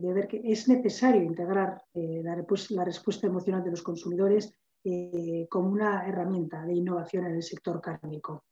de, 0.00 0.12
ver 0.12 0.28
que 0.28 0.40
es 0.44 0.68
necesario 0.68 1.22
integrar 1.22 1.82
la, 1.94 2.36
la, 2.70 2.84
respuesta 2.84 3.26
emocional 3.26 3.62
de 3.62 3.70
los 3.70 3.82
consumidores 3.82 4.52
como 5.50 5.68
una 5.68 6.08
herramienta 6.08 6.64
de 6.64 6.74
innovación 6.74 7.26
en 7.26 7.34
el 7.36 7.42
sector 7.42 7.80
cárnico. 7.80 8.44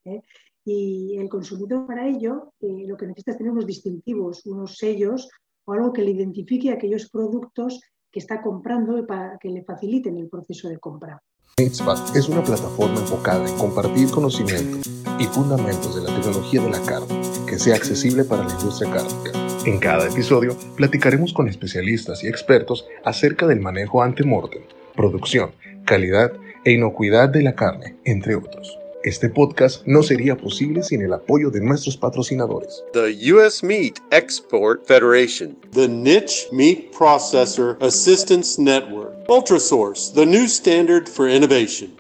Y 0.65 1.17
el 1.17 1.29
consumidor 1.29 1.87
para 1.87 2.07
ello 2.07 2.53
lo 2.61 2.97
que 2.97 3.07
necesita 3.07 3.33
es 3.33 3.39
tener 3.39 3.53
unos 3.53 3.67
distintivos, 3.67 4.45
unos 4.45 4.77
sellos 4.77 5.29
o 5.65 5.73
algo 5.73 5.93
que 5.93 6.03
le 6.03 6.11
identifique 6.11 6.71
aquellos 6.71 7.09
productos 7.11 7.81
que 8.11 8.21
está 8.21 8.43
comprando 8.43 9.07
para 9.07 9.39
que 9.39 9.49
le 9.49 9.65
faciliten 9.65 10.17
el 10.17 10.29
proceso 10.29 10.69
de 10.69 10.79
compra. 10.79 11.23
Mitzvah 11.59 11.95
es 12.15 12.29
una 12.29 12.43
plataforma 12.43 13.01
enfocada 13.01 13.49
en 13.49 13.57
compartir 13.57 14.11
conocimientos 14.11 14.87
y 15.19 15.25
fundamentos 15.25 15.97
de 15.97 16.03
la 16.03 16.15
tecnología 16.15 16.63
de 16.63 16.71
la 16.71 16.81
carne 16.83 17.21
que 17.47 17.59
sea 17.59 17.75
accesible 17.75 18.25
para 18.25 18.45
la 18.45 18.53
industria 18.53 18.93
cárnica. 18.93 19.48
En 19.69 19.79
cada 19.79 20.09
episodio 20.09 20.57
platicaremos 20.79 21.35
con 21.35 21.47
especialistas 21.47 22.25
y 22.25 22.27
expertos 22.27 22.87
acerca 23.05 23.47
del 23.47 23.61
manejo 23.61 24.03
ante 24.03 24.25
mortem, 24.25 24.63
producción, 24.97 25.51
calidad 25.85 26.33
e 26.65 26.73
inocuidad 26.73 27.29
de 27.29 27.43
la 27.43 27.55
carne, 27.55 27.95
entre 28.07 28.35
otros. 28.35 28.79
Este 29.05 29.29
podcast 29.29 29.87
no 29.87 30.03
sería 30.03 30.39
posible 30.39 30.83
sin 30.83 31.03
el 31.03 31.13
apoyo 31.13 31.51
de 31.51 31.61
nuestros 31.61 31.99
patrocinadores. 31.99 32.83
The 32.95 33.31
U.S. 33.35 33.63
Meat 33.63 33.99
Export 34.11 34.87
Federation, 34.87 35.55
the 35.75 35.87
Niche 35.87 36.49
Meat 36.51 36.91
Processor 36.99 37.77
Assistance 37.83 38.59
Network, 38.59 39.13
Ultrasource, 39.29 40.15
the 40.15 40.25
new 40.25 40.47
standard 40.47 41.07
for 41.07 41.29
innovation. 41.29 41.95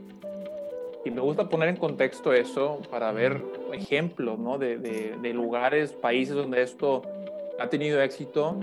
Y 1.05 1.11
me 1.11 1.20
gusta 1.20 1.50
poner 1.50 1.69
en 1.69 1.77
contexto 1.77 2.33
eso 2.33 2.80
para 2.91 3.12
ver 3.12 3.42
ejemplos 3.75 4.39
¿no? 4.39 4.56
de, 4.56 4.78
de, 4.78 5.14
de 5.20 5.34
lugares, 5.34 5.92
países 5.92 6.34
donde 6.34 6.62
esto 6.62 7.03
ha 7.59 7.69
tenido 7.69 8.01
éxito. 8.03 8.59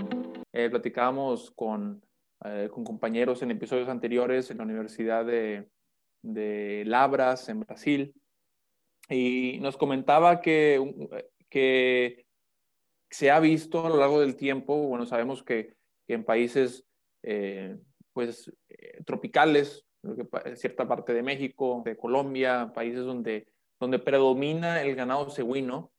Eh, 0.52 0.70
platicábamos 0.70 1.50
con, 1.50 2.02
eh, 2.44 2.68
con 2.72 2.84
compañeros 2.84 3.42
en 3.42 3.50
episodios 3.50 3.88
anteriores 3.88 4.50
en 4.50 4.58
la 4.58 4.64
Universidad 4.64 5.24
de, 5.24 5.68
de 6.22 6.84
Labras 6.86 7.48
en 7.48 7.60
Brasil 7.60 8.14
y 9.08 9.58
nos 9.60 9.76
comentaba 9.76 10.40
que, 10.40 10.80
que 11.48 12.26
se 13.10 13.30
ha 13.30 13.38
visto 13.40 13.86
a 13.86 13.88
lo 13.88 13.96
largo 13.96 14.20
del 14.20 14.36
tiempo, 14.36 14.76
bueno, 14.88 15.06
sabemos 15.06 15.42
que, 15.42 15.76
en 16.08 16.24
países 16.24 16.84
eh, 17.22 17.76
pues, 18.12 18.52
eh, 18.68 19.02
tropicales, 19.04 19.84
cierta 20.54 20.86
parte 20.86 21.12
de 21.12 21.22
México, 21.22 21.82
de 21.84 21.96
Colombia, 21.96 22.70
países 22.72 23.04
donde, 23.04 23.48
donde 23.80 23.98
predomina 23.98 24.82
el 24.82 24.94
ganado 24.94 25.30
cebuino, 25.30 25.92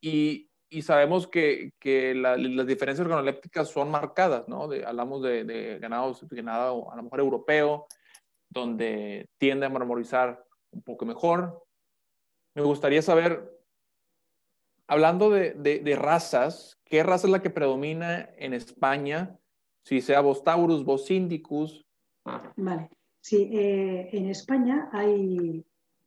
y, 0.00 0.48
y 0.70 0.82
sabemos 0.82 1.26
que, 1.26 1.72
que 1.78 2.14
las 2.14 2.66
diferencias 2.66 3.06
organolépticas 3.06 3.68
son 3.68 3.90
marcadas, 3.90 4.48
¿no? 4.48 4.68
hablamos 4.86 5.22
de, 5.22 5.44
de 5.44 5.78
ganado, 5.78 6.16
ganado 6.30 6.92
a 6.92 6.96
lo 6.96 7.02
mejor 7.04 7.20
europeo, 7.20 7.86
donde 8.48 9.28
tiende 9.38 9.66
a 9.66 9.70
marmorizar 9.70 10.44
un 10.72 10.82
poco 10.82 11.04
mejor, 11.04 11.64
me 12.54 12.62
gustaría 12.62 13.02
saber, 13.02 13.50
hablando 14.86 15.30
de, 15.30 15.96
razas, 15.98 16.78
¿qué 16.84 17.02
raza 17.02 17.26
es 17.26 17.32
la 17.32 17.42
que 17.42 17.50
predomina 17.50 18.30
en 18.38 18.54
España? 18.54 19.36
Si 19.82 20.00
sea 20.00 20.20
Bostaurus, 20.20 20.84
Bosindicus. 20.84 21.84
Vale, 22.56 22.90
sí, 23.20 23.50
eh, 23.52 24.08
en 24.12 24.30
España 24.30 24.88
hay 24.92 25.64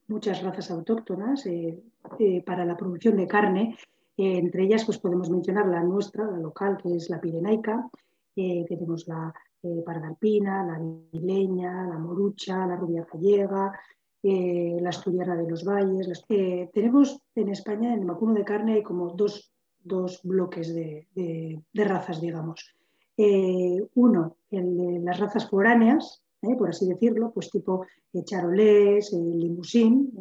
muchas 0.08 0.42
razas 0.42 0.72
autóctonas 0.72 1.46
eh, 1.46 1.84
eh, 2.18 2.42
para 2.44 2.64
la 2.64 2.78
producción 2.78 3.18
de 3.18 3.28
carne. 3.28 3.78
Entre 4.18 4.64
ellas, 4.64 4.84
pues 4.84 4.98
podemos 4.98 5.30
mencionar 5.30 5.68
la 5.68 5.84
nuestra, 5.84 6.30
la 6.30 6.38
local, 6.38 6.78
que 6.82 6.96
es 6.96 7.10
la 7.10 7.22
pirenaica. 7.22 7.88
tenemos 8.34 9.08
la 9.08 9.34
pardalpina, 9.86 10.64
la 10.64 10.80
vileña, 11.12 11.88
la 11.88 11.98
morucha, 11.98 12.66
la 12.66 12.76
rubia 12.76 13.08
gallega, 13.12 13.74
eh, 14.24 14.78
la 14.82 14.90
asturiana 14.90 15.36
de 15.36 15.50
los 15.50 15.64
valles. 15.64 16.26
Eh, 16.30 16.70
tenemos 16.74 17.22
en 17.36 17.50
España, 17.50 17.94
en 17.94 18.02
el 18.02 18.06
vacuno 18.06 18.34
de 18.34 18.44
carne, 18.44 18.74
hay 18.74 18.84
como 18.84 19.12
dos, 19.12 19.54
bloques 20.24 20.74
de, 20.74 21.62
razas, 21.74 22.20
digamos. 22.20 22.76
Eh, 23.16 23.80
uno, 23.96 24.38
el 24.52 24.78
de 24.78 25.00
las 25.00 25.20
razas 25.20 25.50
foráneas, 25.50 26.22
por 26.58 26.70
así 26.70 26.88
decirlo, 26.88 27.32
pues 27.32 27.50
tipo 27.50 27.86
charolés, 28.26 29.14
limusín, 29.14 30.12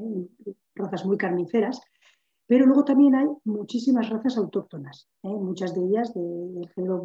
razas 0.74 1.04
muy 1.04 1.16
carniceras. 1.16 1.80
Pero 2.46 2.66
luego 2.66 2.84
también 2.84 3.14
hay 3.14 3.26
muchísimas 3.44 4.08
razas 4.08 4.36
autóctonas, 4.36 5.08
muchas 5.22 5.74
de 5.74 5.84
ellas 5.84 6.14
del 6.14 6.68
género 6.74 6.98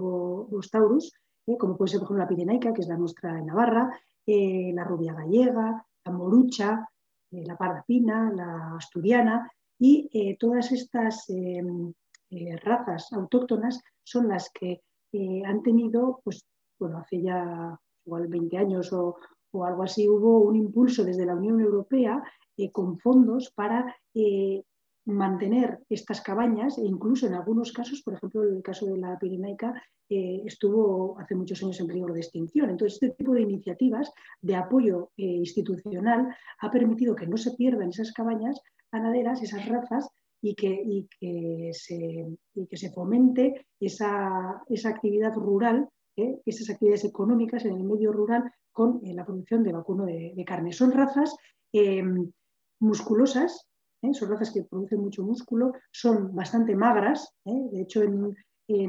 Bostaurus, 0.49 1.13
como 1.57 1.75
puede 1.75 1.91
ser, 1.91 1.99
por 1.99 2.07
ejemplo, 2.07 2.23
la 2.23 2.27
Pirenaica, 2.27 2.73
que 2.73 2.81
es 2.81 2.87
la 2.87 2.97
nuestra 2.97 3.39
en 3.39 3.47
Navarra, 3.47 3.89
la 4.27 4.83
rubia 4.83 5.13
gallega, 5.13 5.85
la 6.05 6.11
morucha, 6.11 6.87
eh, 7.31 7.45
la 7.45 7.57
pardapina, 7.57 8.31
la 8.33 8.75
asturiana 8.75 9.49
y 9.79 10.09
eh, 10.13 10.37
todas 10.37 10.71
estas 10.71 11.29
em, 11.29 11.93
eh, 12.29 12.57
razas 12.57 13.11
autóctonas 13.13 13.81
son 14.03 14.27
las 14.27 14.51
que 14.51 14.81
han 15.45 15.61
tenido, 15.61 16.21
pues 16.23 16.45
bueno, 16.79 16.99
hace 16.99 17.21
ya 17.21 17.77
igual 18.05 18.27
20 18.27 18.57
años 18.57 18.93
o, 18.93 19.17
o 19.51 19.65
algo 19.65 19.83
así, 19.83 20.07
hubo 20.07 20.39
un 20.39 20.55
impulso 20.55 21.03
desde 21.03 21.25
la 21.25 21.35
Unión 21.35 21.59
Europea 21.59 22.23
con 22.71 22.97
fondos 22.99 23.51
para 23.51 23.93
mantener 25.11 25.79
estas 25.89 26.21
cabañas 26.21 26.77
e 26.77 26.85
incluso 26.85 27.27
en 27.27 27.33
algunos 27.33 27.71
casos, 27.71 28.01
por 28.01 28.13
ejemplo, 28.13 28.43
en 28.47 28.55
el 28.57 28.63
caso 28.63 28.85
de 28.85 28.97
la 28.97 29.17
Pirenaica, 29.19 29.73
eh, 30.09 30.41
estuvo 30.45 31.19
hace 31.19 31.35
muchos 31.35 31.61
años 31.63 31.79
en 31.79 31.87
peligro 31.87 32.13
de 32.13 32.19
extinción. 32.19 32.69
Entonces, 32.69 33.01
este 33.01 33.15
tipo 33.15 33.33
de 33.33 33.41
iniciativas 33.41 34.11
de 34.41 34.55
apoyo 34.55 35.11
eh, 35.17 35.23
institucional 35.23 36.35
ha 36.59 36.71
permitido 36.71 37.15
que 37.15 37.27
no 37.27 37.37
se 37.37 37.51
pierdan 37.51 37.89
esas 37.89 38.11
cabañas 38.11 38.59
ganaderas, 38.91 39.41
esas 39.41 39.67
razas, 39.67 40.09
y 40.43 40.55
que, 40.55 41.05
que, 41.19 41.69
se, 41.71 42.35
que 42.67 42.77
se, 42.77 42.89
fomente 42.91 43.67
esa, 43.79 44.63
esa 44.67 44.89
actividad 44.89 45.35
rural, 45.35 45.87
¿eh? 46.15 46.41
esas 46.45 46.71
actividades 46.71 47.05
económicas 47.05 47.63
en 47.65 47.75
el 47.75 47.83
medio 47.83 48.11
rural 48.11 48.51
con 48.71 48.99
la 49.03 49.23
producción 49.23 49.61
de 49.63 49.71
vacuno 49.71 50.05
de 50.05 50.43
carne. 50.47 50.73
Son 50.73 50.91
razas 50.91 51.35
musculosas, 52.79 53.67
¿eh? 54.01 54.13
son 54.13 54.29
razas 54.29 54.51
que 54.51 54.63
producen 54.63 54.99
mucho 54.99 55.23
músculo, 55.23 55.73
son 55.91 56.35
bastante 56.35 56.75
magras, 56.75 57.35
¿eh? 57.45 57.67
de 57.71 57.81
hecho 57.81 58.03
en, 58.03 58.35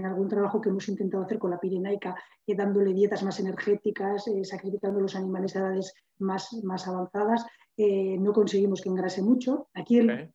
algún 0.07 0.29
trabajo 0.29 0.61
que 0.61 0.69
hemos 0.69 0.89
intentado 0.89 1.25
hacer 1.25 1.41
con 1.41 1.51
la 1.51 1.59
pirenaica, 1.59 2.15
eh, 2.47 2.55
dándole 2.55 2.95
dietas 2.95 3.25
más 3.25 3.41
energéticas, 3.41 4.27
sacrificando 4.45 5.01
los 5.01 5.17
animales 5.17 5.57
a 5.57 5.59
edades 5.59 5.93
más, 6.19 6.53
más 6.63 6.87
avanzadas, 6.87 7.45
no 7.77 8.33
conseguimos 8.33 8.81
que 8.81 8.91
engrase 8.91 9.23
mucho. 9.23 9.71
Aquí 9.75 9.99
en 9.99 10.33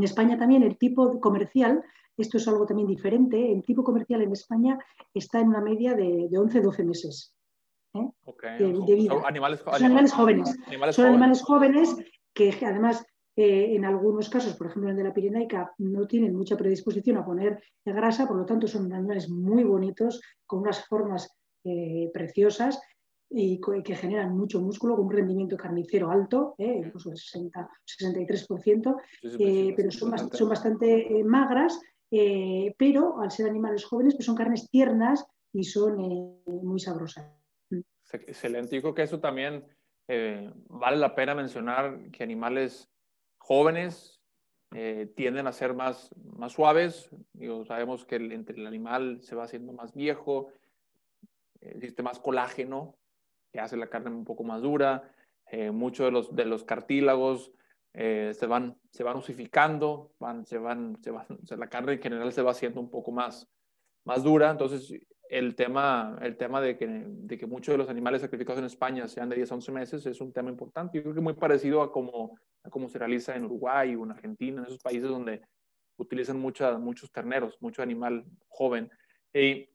España 0.00 0.38
también 0.38 0.62
el 0.62 0.78
tipo 0.78 1.18
comercial, 1.18 1.82
esto 2.16 2.36
es 2.36 2.46
algo 2.46 2.66
también 2.66 2.86
diferente, 2.86 3.50
el 3.50 3.64
tipo 3.64 3.82
comercial 3.82 4.22
en 4.22 4.30
España 4.30 4.78
está 5.12 5.40
en 5.40 5.48
una 5.48 5.60
media 5.60 5.94
de, 5.94 6.30
11-12 6.30 6.84
meses. 6.84 7.34
De, 7.92 8.94
vida. 8.94 9.12
Son 9.12 9.26
animales, 9.26 9.60
jóvenes. 10.12 10.56
son 10.92 11.06
animales 11.06 11.42
jóvenes 11.42 11.96
que 12.32 12.56
además 12.62 13.04
eh, 13.36 13.74
en 13.74 13.84
algunos 13.84 14.28
casos, 14.28 14.54
por 14.54 14.68
ejemplo, 14.68 14.90
en 14.90 14.96
el 14.96 15.02
de 15.02 15.08
la 15.08 15.14
Pirenaica, 15.14 15.74
no 15.78 16.06
tienen 16.06 16.36
mucha 16.36 16.56
predisposición 16.56 17.16
a 17.16 17.24
poner 17.24 17.60
grasa, 17.84 18.28
por 18.28 18.36
lo 18.36 18.46
tanto 18.46 18.68
son 18.68 18.92
animales 18.92 19.28
muy 19.28 19.64
bonitos, 19.64 20.20
con 20.46 20.60
unas 20.60 20.86
formas 20.86 21.36
eh, 21.64 22.10
preciosas 22.12 22.80
y 23.28 23.60
que 23.82 23.96
generan 23.96 24.36
mucho 24.36 24.60
músculo, 24.60 24.94
con 24.94 25.06
un 25.06 25.12
rendimiento 25.12 25.56
carnicero 25.56 26.10
alto, 26.10 26.54
eh, 26.58 26.82
incluso 26.84 27.10
el 27.10 27.16
60, 27.16 27.68
63%, 28.00 28.96
pero 29.76 29.90
son, 29.90 30.16
son 30.30 30.48
bastante 30.48 31.24
magras, 31.24 31.80
pero 32.78 33.20
al 33.20 33.32
ser 33.32 33.48
animales 33.48 33.84
jóvenes, 33.84 34.14
pues 34.14 34.26
son 34.26 34.36
carnes 34.36 34.70
tiernas 34.70 35.26
y 35.52 35.64
son 35.64 35.96
muy 36.46 36.78
sabrosas. 36.78 37.26
Excelente. 38.12 38.76
Yo 38.76 38.82
creo 38.82 38.94
que 38.94 39.02
eso 39.02 39.18
también 39.18 39.64
vale 40.68 40.98
la 40.98 41.16
pena 41.16 41.34
mencionar 41.34 42.10
que 42.12 42.22
animales 42.22 42.93
jóvenes 43.44 44.22
eh, 44.72 45.12
tienden 45.14 45.46
a 45.46 45.52
ser 45.52 45.74
más, 45.74 46.10
más 46.38 46.52
suaves. 46.52 47.10
Digo, 47.34 47.64
sabemos 47.66 48.06
que 48.06 48.16
entre 48.16 48.56
el 48.56 48.66
animal 48.66 49.20
se 49.20 49.36
va 49.36 49.44
haciendo 49.44 49.74
más 49.74 49.92
viejo, 49.92 50.48
existe 51.60 52.02
más 52.02 52.18
colágeno, 52.18 52.96
que 53.52 53.60
hace 53.60 53.76
la 53.76 53.88
carne 53.88 54.10
un 54.10 54.24
poco 54.24 54.44
más 54.44 54.62
dura. 54.62 55.12
Eh, 55.50 55.70
muchos 55.70 56.06
de 56.06 56.10
los, 56.10 56.34
de 56.34 56.46
los 56.46 56.64
cartílagos 56.64 57.52
eh, 57.92 58.32
se, 58.34 58.46
van, 58.46 58.78
se 58.90 59.04
van 59.04 59.18
osificando, 59.18 60.14
se 60.46 60.56
van, 60.58 60.96
se 61.02 61.10
van, 61.10 61.38
la 61.58 61.68
carne 61.68 61.92
en 61.92 62.02
general 62.02 62.32
se 62.32 62.42
va 62.42 62.52
haciendo 62.52 62.80
un 62.80 62.90
poco 62.90 63.12
más, 63.12 63.46
más 64.04 64.24
dura. 64.24 64.50
Entonces, 64.50 64.90
el 65.28 65.54
tema, 65.54 66.18
el 66.22 66.36
tema 66.36 66.60
de, 66.60 66.76
que, 66.76 66.86
de 66.86 67.38
que 67.38 67.46
muchos 67.46 67.72
de 67.72 67.78
los 67.78 67.88
animales 67.88 68.22
sacrificados 68.22 68.60
en 68.60 68.66
España 68.66 69.08
sean 69.08 69.28
de 69.28 69.36
10 69.36 69.52
a 69.52 69.54
11 69.54 69.72
meses 69.72 70.06
es 70.06 70.20
un 70.20 70.32
tema 70.32 70.50
importante. 70.50 70.98
Yo 70.98 71.02
creo 71.02 71.14
que 71.14 71.20
muy 71.20 71.34
parecido 71.34 71.82
a 71.82 71.90
como, 71.90 72.38
a 72.62 72.70
como 72.70 72.88
se 72.88 72.98
realiza 72.98 73.34
en 73.34 73.44
Uruguay 73.44 73.94
o 73.94 74.04
en 74.04 74.12
Argentina, 74.12 74.60
en 74.60 74.66
esos 74.66 74.82
países 74.82 75.08
donde 75.08 75.42
utilizan 75.96 76.38
muchas, 76.38 76.78
muchos 76.78 77.10
terneros, 77.10 77.56
mucho 77.60 77.82
animal 77.82 78.24
joven. 78.48 78.90
Y 79.32 79.68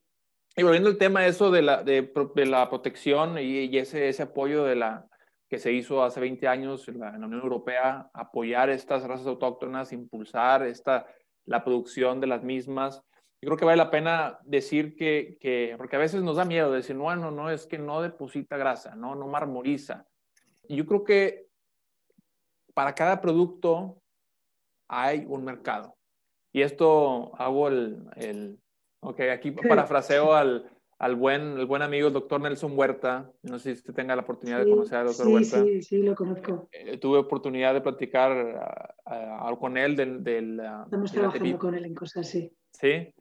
y 0.60 0.64
volviendo 0.64 0.90
al 0.90 0.98
tema 0.98 1.26
eso 1.26 1.52
de 1.52 1.62
la, 1.62 1.84
de, 1.84 2.12
la 2.46 2.70
protección 2.70 3.38
y, 3.38 3.66
y, 3.66 3.78
ese, 3.78 4.10
ese 4.10 4.24
apoyo 4.24 4.66
de 4.66 4.76
la, 4.76 5.08
que 5.48 5.58
se 5.58 5.72
hizo 5.72 6.04
hace 6.04 6.20
20 6.20 6.50
años 6.50 6.88
en 6.90 7.00
la, 7.00 7.10
en 7.16 7.22
la, 7.22 7.28
Unión 7.28 7.44
Europea, 7.44 8.10
apoyar 8.14 8.70
estas 8.70 9.04
razas 9.04 9.28
autóctonas, 9.28 9.94
impulsar 9.94 10.66
esta, 10.66 11.08
la 11.46 11.64
producción 11.64 12.20
de 12.20 12.28
las 12.28 12.44
mismas. 12.44 13.02
Yo 13.42 13.48
creo 13.48 13.58
que 13.58 13.66
vale 13.66 13.78
la 13.78 13.90
pena 13.90 14.38
decir 14.44 14.96
que, 14.98 15.38
que, 15.40 15.74
porque 15.78 15.96
a 15.96 16.00
veces 16.00 16.22
nos 16.22 16.36
da 16.36 16.44
miedo 16.44 16.74
decir, 16.74 16.96
no, 16.96 17.16
no, 17.16 17.32
no, 17.32 17.50
es 17.50 17.66
que 17.66 17.78
no 17.78 18.02
deposita 18.02 18.58
grasa, 18.58 18.96
no, 18.96 19.16
no 19.16 19.28
marmoriza. 19.28 20.06
Y 20.68 20.76
yo 20.76 20.86
creo 20.86 21.06
que 21.06 21.48
para 22.74 22.94
cada 22.94 23.22
producto 23.22 24.02
hay 24.90 25.26
un 25.28 25.46
mercado. 25.46 25.96
Y 26.52 26.64
esto 26.64 27.34
hago 27.38 27.70
el, 27.70 28.04
el 28.18 28.60
ok, 29.00 29.22
aquí 29.32 29.52
parafraseo 29.52 30.34
al, 30.34 30.70
al 30.98 31.16
buen, 31.16 31.58
el 31.58 31.66
buen 31.66 31.82
amigo 31.82 32.08
el 32.08 32.14
doctor 32.14 32.42
Nelson 32.42 32.78
Huerta. 32.78 33.32
No 33.44 33.58
sé 33.58 33.74
si 33.74 33.80
usted 33.80 33.94
tenga 33.94 34.16
la 34.18 34.24
oportunidad 34.24 34.60
sí, 34.60 34.66
de 34.66 34.72
conocer 34.72 34.98
al 34.98 35.06
doctor 35.08 35.26
sí, 35.28 35.34
Huerta. 35.34 35.64
Sí, 35.64 35.82
sí, 35.82 36.04
lo 36.04 36.14
conozco. 36.14 36.68
Eh, 36.74 36.98
tuve 36.98 37.20
oportunidad 37.20 37.74
de 37.74 37.82
platicar 37.82 38.92
uh, 39.06 39.54
uh, 39.54 39.58
con 39.58 39.78
él 39.78 39.96
del... 39.96 40.24
del 40.24 40.60
Estamos 40.84 41.12
de 41.14 41.20
trabajando 41.20 41.58
con 41.58 41.76
él 41.76 41.86
en 41.86 41.96
cosas, 41.96 42.28
sí. 42.28 42.52
Sí. 42.74 43.14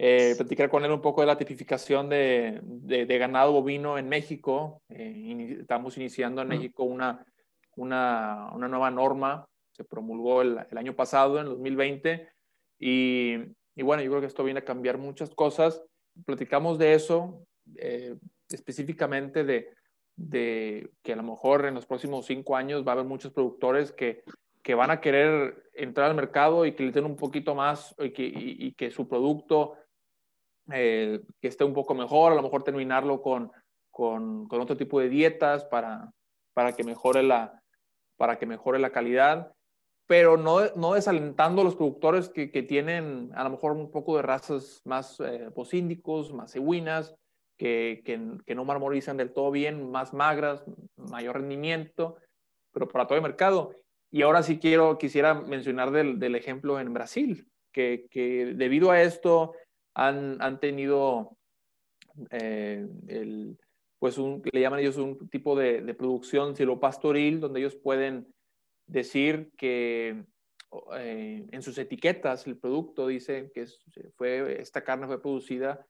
Eh, 0.00 0.34
platicar 0.36 0.70
con 0.70 0.84
él 0.84 0.92
un 0.92 1.02
poco 1.02 1.22
de 1.22 1.26
la 1.26 1.36
tipificación 1.36 2.08
de, 2.08 2.60
de, 2.62 3.04
de 3.04 3.18
ganado 3.18 3.52
bovino 3.52 3.98
en 3.98 4.08
México. 4.08 4.80
Eh, 4.88 5.12
in, 5.12 5.40
estamos 5.60 5.96
iniciando 5.96 6.40
en 6.40 6.48
México 6.48 6.84
una, 6.84 7.26
una, 7.74 8.48
una, 8.54 8.68
nueva 8.68 8.92
norma, 8.92 9.44
se 9.72 9.82
promulgó 9.82 10.42
el, 10.42 10.64
el 10.70 10.78
año 10.78 10.94
pasado, 10.94 11.40
en 11.40 11.46
2020, 11.46 12.28
y, 12.78 13.38
y, 13.74 13.82
bueno, 13.82 14.00
yo 14.04 14.10
creo 14.10 14.20
que 14.20 14.28
esto 14.28 14.44
viene 14.44 14.60
a 14.60 14.64
cambiar 14.64 14.98
muchas 14.98 15.34
cosas. 15.34 15.82
Platicamos 16.24 16.78
de 16.78 16.94
eso, 16.94 17.44
eh, 17.74 18.14
específicamente 18.50 19.42
de, 19.42 19.68
de, 20.14 20.92
que 21.02 21.12
a 21.12 21.16
lo 21.16 21.24
mejor 21.24 21.66
en 21.66 21.74
los 21.74 21.86
próximos 21.86 22.26
cinco 22.26 22.54
años 22.54 22.86
va 22.86 22.92
a 22.92 22.94
haber 22.94 23.04
muchos 23.04 23.32
productores 23.32 23.90
que, 23.90 24.22
que 24.62 24.76
van 24.76 24.92
a 24.92 25.00
querer 25.00 25.70
entrar 25.74 26.08
al 26.08 26.16
mercado 26.16 26.66
y 26.66 26.72
que 26.72 26.84
le 26.84 26.92
den 26.92 27.04
un 27.04 27.16
poquito 27.16 27.56
más 27.56 27.96
y 27.98 28.12
que, 28.12 28.22
y, 28.22 28.56
y 28.60 28.72
que 28.74 28.92
su 28.92 29.08
producto 29.08 29.76
eh, 30.72 31.20
que 31.40 31.48
esté 31.48 31.64
un 31.64 31.74
poco 31.74 31.94
mejor, 31.94 32.32
a 32.32 32.34
lo 32.34 32.42
mejor 32.42 32.62
terminarlo 32.62 33.22
con, 33.22 33.50
con, 33.90 34.46
otro 34.50 34.76
tipo 34.76 35.00
de 35.00 35.08
dietas 35.08 35.64
para, 35.64 36.12
para, 36.54 36.74
que 36.74 36.84
mejore 36.84 37.22
la, 37.22 37.62
para 38.16 38.38
que 38.38 38.46
mejore 38.46 38.78
la 38.78 38.90
calidad, 38.90 39.52
pero 40.06 40.36
no, 40.36 40.60
no 40.76 40.94
desalentando 40.94 41.62
a 41.62 41.64
los 41.64 41.76
productores 41.76 42.28
que, 42.28 42.50
que, 42.50 42.62
tienen 42.62 43.30
a 43.34 43.44
lo 43.44 43.50
mejor 43.50 43.72
un 43.72 43.90
poco 43.90 44.16
de 44.16 44.22
razas 44.22 44.80
más 44.84 45.20
eh, 45.20 45.50
posíndicos, 45.54 46.32
más 46.32 46.52
cebuinas, 46.52 47.14
que, 47.58 48.02
que, 48.04 48.20
que, 48.46 48.54
no 48.54 48.64
marmorizan 48.64 49.16
del 49.16 49.32
todo 49.32 49.50
bien, 49.50 49.90
más 49.90 50.14
magras, 50.14 50.64
mayor 50.96 51.36
rendimiento, 51.36 52.16
pero 52.72 52.88
para 52.88 53.06
todo 53.06 53.16
el 53.16 53.22
mercado. 53.22 53.74
Y 54.10 54.22
ahora 54.22 54.42
sí 54.42 54.58
quiero, 54.58 54.96
quisiera 54.96 55.34
mencionar 55.34 55.90
del, 55.90 56.18
del 56.18 56.36
ejemplo 56.36 56.78
en 56.78 56.94
Brasil, 56.94 57.48
que, 57.72 58.06
que 58.10 58.54
debido 58.54 58.90
a 58.90 59.02
esto 59.02 59.54
han, 59.98 60.40
han 60.40 60.60
tenido 60.60 61.36
eh, 62.30 62.86
el, 63.08 63.58
pues 63.98 64.16
un, 64.16 64.40
le 64.52 64.60
llaman 64.60 64.78
ellos 64.78 64.96
un 64.96 65.28
tipo 65.28 65.56
de, 65.56 65.82
de 65.82 65.94
producción 65.94 66.54
silopastoril, 66.54 67.40
donde 67.40 67.60
ellos 67.60 67.74
pueden 67.74 68.32
decir 68.86 69.50
que 69.56 70.24
eh, 70.96 71.46
en 71.50 71.62
sus 71.62 71.76
etiquetas 71.78 72.46
el 72.46 72.56
producto 72.58 73.08
dice 73.08 73.50
que 73.52 73.66
fue, 74.16 74.62
esta 74.62 74.84
carne 74.84 75.08
fue 75.08 75.20
producida 75.20 75.84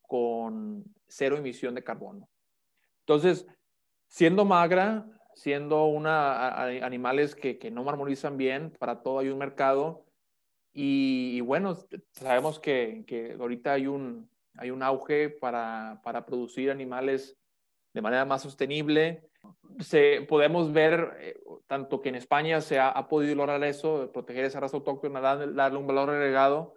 con 0.00 0.82
cero 1.06 1.36
emisión 1.36 1.74
de 1.74 1.84
carbono. 1.84 2.30
Entonces, 3.00 3.46
siendo 4.08 4.46
magra, 4.46 5.06
siendo 5.34 5.84
una, 5.84 6.48
a, 6.48 6.68
animales 6.86 7.34
que, 7.34 7.58
que, 7.58 7.70
no 7.70 7.84
marmorizan 7.84 8.38
bien, 8.38 8.72
para 8.78 9.02
todo 9.02 9.18
hay 9.18 9.28
un 9.28 9.38
mercado, 9.38 10.05
y, 10.78 11.38
y 11.38 11.40
bueno, 11.40 11.74
sabemos 12.12 12.60
que, 12.60 13.04
que, 13.06 13.34
ahorita 13.40 13.72
hay 13.72 13.86
un, 13.86 14.28
hay 14.58 14.70
un 14.70 14.82
auge 14.82 15.30
para, 15.30 16.02
para, 16.04 16.26
producir 16.26 16.70
animales 16.70 17.38
de 17.94 18.02
manera 18.02 18.26
más 18.26 18.42
sostenible. 18.42 19.30
Se, 19.78 20.20
podemos 20.28 20.74
ver 20.74 21.16
eh, 21.18 21.40
tanto 21.66 22.02
que 22.02 22.10
en 22.10 22.16
España 22.16 22.60
se 22.60 22.78
ha, 22.78 22.90
ha, 22.90 23.08
podido 23.08 23.34
lograr 23.34 23.64
eso, 23.64 24.10
proteger 24.12 24.44
esa 24.44 24.60
raza 24.60 24.76
autóctona, 24.76 25.18
darle, 25.18 25.54
darle 25.54 25.78
un 25.78 25.86
valor 25.86 26.10
agregado, 26.10 26.74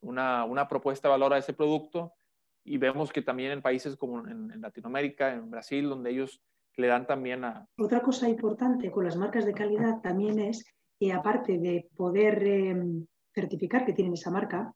una, 0.00 0.44
una, 0.44 0.68
propuesta 0.68 1.08
de 1.08 1.14
valor 1.14 1.34
a 1.34 1.38
ese 1.38 1.52
producto. 1.52 2.14
Y 2.62 2.78
vemos 2.78 3.10
que 3.12 3.20
también 3.20 3.50
en 3.50 3.62
países 3.62 3.96
como 3.96 4.24
en, 4.28 4.52
en 4.52 4.60
Latinoamérica, 4.60 5.32
en 5.32 5.50
Brasil, 5.50 5.88
donde 5.88 6.10
ellos 6.10 6.40
le 6.76 6.86
dan 6.86 7.04
también 7.04 7.42
a... 7.42 7.66
Otra 7.78 8.00
cosa 8.00 8.28
importante 8.28 8.92
con 8.92 9.04
las 9.04 9.16
marcas 9.16 9.44
de 9.44 9.54
calidad 9.54 10.00
también 10.02 10.38
es 10.38 10.64
que 11.00 11.12
aparte 11.12 11.58
de 11.58 11.88
poder... 11.96 12.46
Eh, 12.46 13.06
certificar 13.34 13.84
que 13.84 13.92
tienen 13.92 14.14
esa 14.14 14.30
marca. 14.30 14.72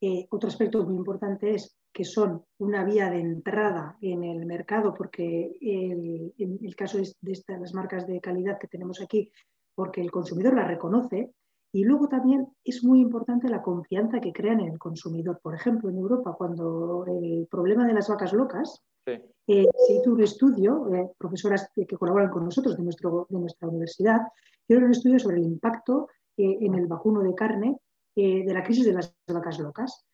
Eh, 0.00 0.26
otro 0.30 0.48
aspecto 0.48 0.84
muy 0.84 0.96
importante 0.96 1.54
es 1.54 1.76
que 1.92 2.04
son 2.04 2.44
una 2.58 2.84
vía 2.84 3.08
de 3.08 3.20
entrada 3.20 3.96
en 4.00 4.24
el 4.24 4.44
mercado, 4.46 4.92
porque 4.92 5.56
el, 5.60 6.34
en 6.36 6.58
el 6.62 6.74
caso 6.74 6.98
de 6.98 7.32
estas 7.32 7.60
las 7.60 7.72
marcas 7.72 8.06
de 8.06 8.20
calidad 8.20 8.58
que 8.58 8.66
tenemos 8.66 9.00
aquí, 9.00 9.30
porque 9.74 10.00
el 10.00 10.10
consumidor 10.10 10.54
las 10.56 10.68
reconoce. 10.68 11.32
Y 11.72 11.84
luego 11.84 12.08
también 12.08 12.46
es 12.64 12.84
muy 12.84 13.00
importante 13.00 13.48
la 13.48 13.62
confianza 13.62 14.20
que 14.20 14.32
crean 14.32 14.60
en 14.60 14.72
el 14.72 14.78
consumidor. 14.78 15.40
Por 15.40 15.54
ejemplo, 15.54 15.88
en 15.88 15.96
Europa, 15.96 16.34
cuando 16.36 17.04
el 17.06 17.48
problema 17.50 17.86
de 17.86 17.94
las 17.94 18.08
vacas 18.08 18.32
locas, 18.32 18.80
sí. 19.04 19.12
eh, 19.48 19.66
se 19.86 19.92
hizo 19.94 20.12
un 20.12 20.22
estudio, 20.22 20.94
eh, 20.94 21.10
profesoras 21.18 21.70
que 21.74 21.86
colaboran 21.96 22.30
con 22.30 22.44
nosotros 22.44 22.76
de, 22.76 22.82
nuestro, 22.84 23.26
de 23.28 23.38
nuestra 23.40 23.68
universidad, 23.68 24.20
hicieron 24.62 24.84
un 24.84 24.92
estudio 24.92 25.18
sobre 25.18 25.38
el 25.38 25.44
impacto 25.44 26.08
eh, 26.36 26.58
en 26.60 26.74
el 26.74 26.86
vacuno 26.86 27.22
de 27.22 27.34
carne 27.34 27.78
eh, 28.16 28.44
de 28.44 28.54
la 28.54 28.62
crisis 28.62 28.86
de 28.86 28.92
las 28.92 29.14
vacas 29.26 29.58
locas. 29.58 30.04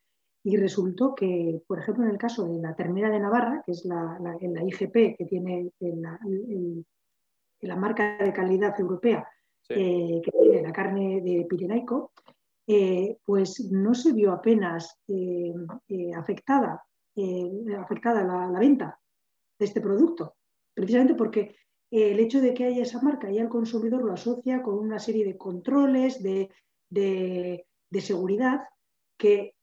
Y 0.42 0.56
resultó 0.56 1.14
que, 1.14 1.60
por 1.66 1.78
ejemplo, 1.80 2.04
en 2.04 2.10
el 2.10 2.18
caso 2.18 2.46
de 2.48 2.58
la 2.60 2.74
ternera 2.74 3.10
de 3.10 3.20
Navarra, 3.20 3.62
que 3.64 3.72
es 3.72 3.84
la, 3.84 4.18
la, 4.22 4.38
la 4.40 4.64
IGP 4.64 5.18
que 5.18 5.26
tiene 5.28 5.70
la, 5.80 6.18
el, 6.26 6.86
la, 7.60 7.76
marca 7.76 8.16
de 8.16 8.32
calidad 8.32 8.78
europea, 8.80 9.28
sí. 9.60 9.74
eh, 9.76 10.22
que 10.24 10.30
tiene 10.30 10.62
la 10.62 10.72
carne 10.72 11.20
de 11.20 11.46
Pirenaico, 11.48 12.12
eh, 12.66 13.18
pues 13.24 13.70
no 13.70 13.94
se 13.94 14.12
vio 14.12 14.32
apenas 14.32 14.98
eh, 15.08 15.52
afectada, 16.16 16.82
afectada 17.78 18.22
la, 18.24 18.58
venta 18.58 18.98
de 19.58 19.64
este 19.66 19.80
producto, 19.80 20.36
precisamente 20.72 21.14
porque 21.14 21.54
el 21.90 22.20
hecho 22.20 22.40
de 22.40 22.54
que 22.54 22.64
haya 22.64 22.82
esa 22.82 23.02
marca 23.02 23.30
y 23.30 23.38
el 23.38 23.48
consumidor 23.48 24.04
lo 24.04 24.12
asocia 24.12 24.62
con 24.62 24.78
una 24.78 24.98
serie 24.98 25.24
de 25.24 25.36
controles, 25.36 26.22
de, 26.22 26.50
de, 26.88 27.66
de 27.90 28.00
seguridad 28.00 28.60
que, 29.16 29.54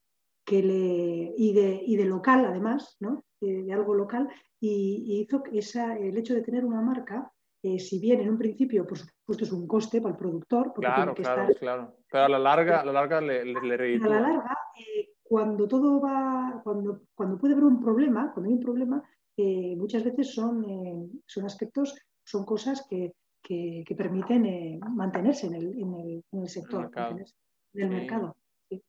que 0.43 0.61
le, 0.61 1.33
y, 1.37 1.53
de, 1.53 1.81
y, 1.85 1.95
de, 1.95 2.05
local 2.05 2.45
además, 2.45 2.97
¿no? 2.99 3.23
de, 3.39 3.71
algo 3.73 3.93
local, 3.93 4.29
y, 4.59 5.05
y, 5.07 5.21
hizo 5.21 5.41
que 5.43 5.59
esa, 5.59 5.97
el 5.97 6.17
hecho 6.17 6.33
de 6.33 6.41
tener 6.41 6.65
una 6.65 6.81
marca, 6.81 7.31
eh, 7.63 7.79
si 7.79 7.99
bien 7.99 8.21
en 8.21 8.29
un 8.29 8.37
principio, 8.37 8.85
por 8.85 8.97
supuesto, 8.97 9.43
es 9.43 9.51
un 9.51 9.67
coste 9.67 9.99
para 9.99 10.13
el 10.13 10.17
productor. 10.17 10.73
Porque 10.73 10.87
claro, 10.87 11.13
tiene 11.13 11.15
que 11.15 11.21
claro, 11.23 11.41
estar, 11.43 11.59
claro. 11.59 11.95
Pero 12.09 12.23
a 12.23 12.29
la 12.29 12.39
larga, 12.39 12.81
a 12.81 12.85
la 12.85 12.91
larga 12.93 13.21
le, 13.21 13.45
le, 13.45 13.61
le 13.61 13.95
A 13.95 14.07
la 14.07 14.19
larga, 14.19 14.57
eh, 14.77 15.09
cuando 15.23 15.67
todo 15.67 15.99
va, 15.99 16.61
cuando, 16.63 17.01
cuando 17.15 17.37
puede 17.37 17.53
haber 17.53 17.65
un 17.65 17.81
problema, 17.81 18.31
cuando 18.33 18.49
hay 18.49 18.55
un 18.55 18.63
problema, 18.63 19.03
eh, 19.35 19.75
muchas 19.75 20.03
veces 20.03 20.33
son, 20.33 21.21
son 21.25 21.45
aspectos, 21.45 21.95
son 22.27 22.43
cosas 22.43 22.85
que, 22.89 23.13
que, 23.41 23.83
que 23.87 23.95
permiten 23.95 24.45
eh, 24.45 24.79
mantenerse 24.81 25.47
en 25.47 25.55
el, 25.55 25.79
en 25.79 25.93
el, 25.95 26.23
en 26.31 26.41
el 26.41 26.49
sector. 26.49 26.81
El 26.81 26.89
mercado. 26.89 27.15
del 27.15 27.89
sí. 27.89 27.95
mercado. 27.95 28.37
Sí. 28.69 28.83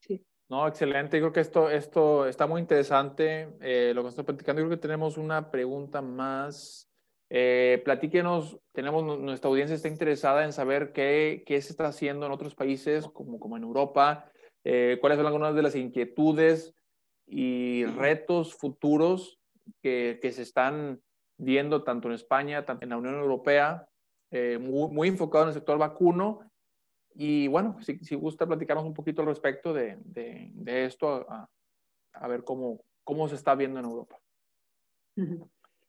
sí. 0.00 0.26
No, 0.50 0.68
excelente. 0.68 1.18
Creo 1.18 1.32
que 1.32 1.40
esto, 1.40 1.70
esto 1.70 2.26
está 2.26 2.46
muy 2.46 2.60
interesante. 2.60 3.48
Eh, 3.60 3.92
lo 3.94 4.02
que 4.02 4.10
estoy 4.10 4.24
platicando, 4.24 4.60
creo 4.60 4.70
que 4.70 4.76
tenemos 4.76 5.16
una 5.16 5.50
pregunta 5.50 6.02
más. 6.02 6.90
Eh, 7.30 7.80
platíquenos, 7.84 8.60
tenemos, 8.72 9.18
nuestra 9.18 9.48
audiencia 9.48 9.74
está 9.74 9.88
interesada 9.88 10.44
en 10.44 10.52
saber 10.52 10.92
qué, 10.92 11.42
qué 11.46 11.60
se 11.62 11.70
está 11.72 11.86
haciendo 11.86 12.26
en 12.26 12.32
otros 12.32 12.54
países, 12.54 13.08
como, 13.08 13.40
como 13.40 13.56
en 13.56 13.64
Europa, 13.64 14.30
eh, 14.64 14.98
cuáles 15.00 15.16
son 15.16 15.26
algunas 15.26 15.54
de 15.54 15.62
las 15.62 15.74
inquietudes 15.74 16.74
y 17.26 17.84
retos 17.86 18.54
futuros 18.54 19.40
que, 19.82 20.20
que 20.22 20.30
se 20.30 20.42
están 20.42 21.00
viendo 21.38 21.82
tanto 21.82 22.08
en 22.08 22.14
España, 22.14 22.64
tanto 22.64 22.84
en 22.84 22.90
la 22.90 22.98
Unión 22.98 23.14
Europea, 23.14 23.88
eh, 24.30 24.58
muy, 24.58 24.90
muy 24.90 25.08
enfocado 25.08 25.44
en 25.44 25.48
el 25.48 25.54
sector 25.54 25.78
vacuno 25.78 26.40
y 27.14 27.48
bueno, 27.48 27.76
si, 27.80 27.98
si, 28.00 28.14
gusta 28.14 28.46
platicarnos 28.46 28.84
un 28.84 28.92
poquito 28.92 29.22
al 29.22 29.28
respecto 29.28 29.72
de, 29.72 29.98
de, 30.04 30.50
de 30.52 30.84
esto, 30.84 31.26
a, 31.30 31.48
a, 32.12 32.28
ver 32.28 32.44
cómo, 32.44 32.80
cómo 33.04 33.26
se 33.28 33.36
está 33.36 33.54
viendo 33.54 33.78
en 33.78 33.86
Europa. 33.86 34.18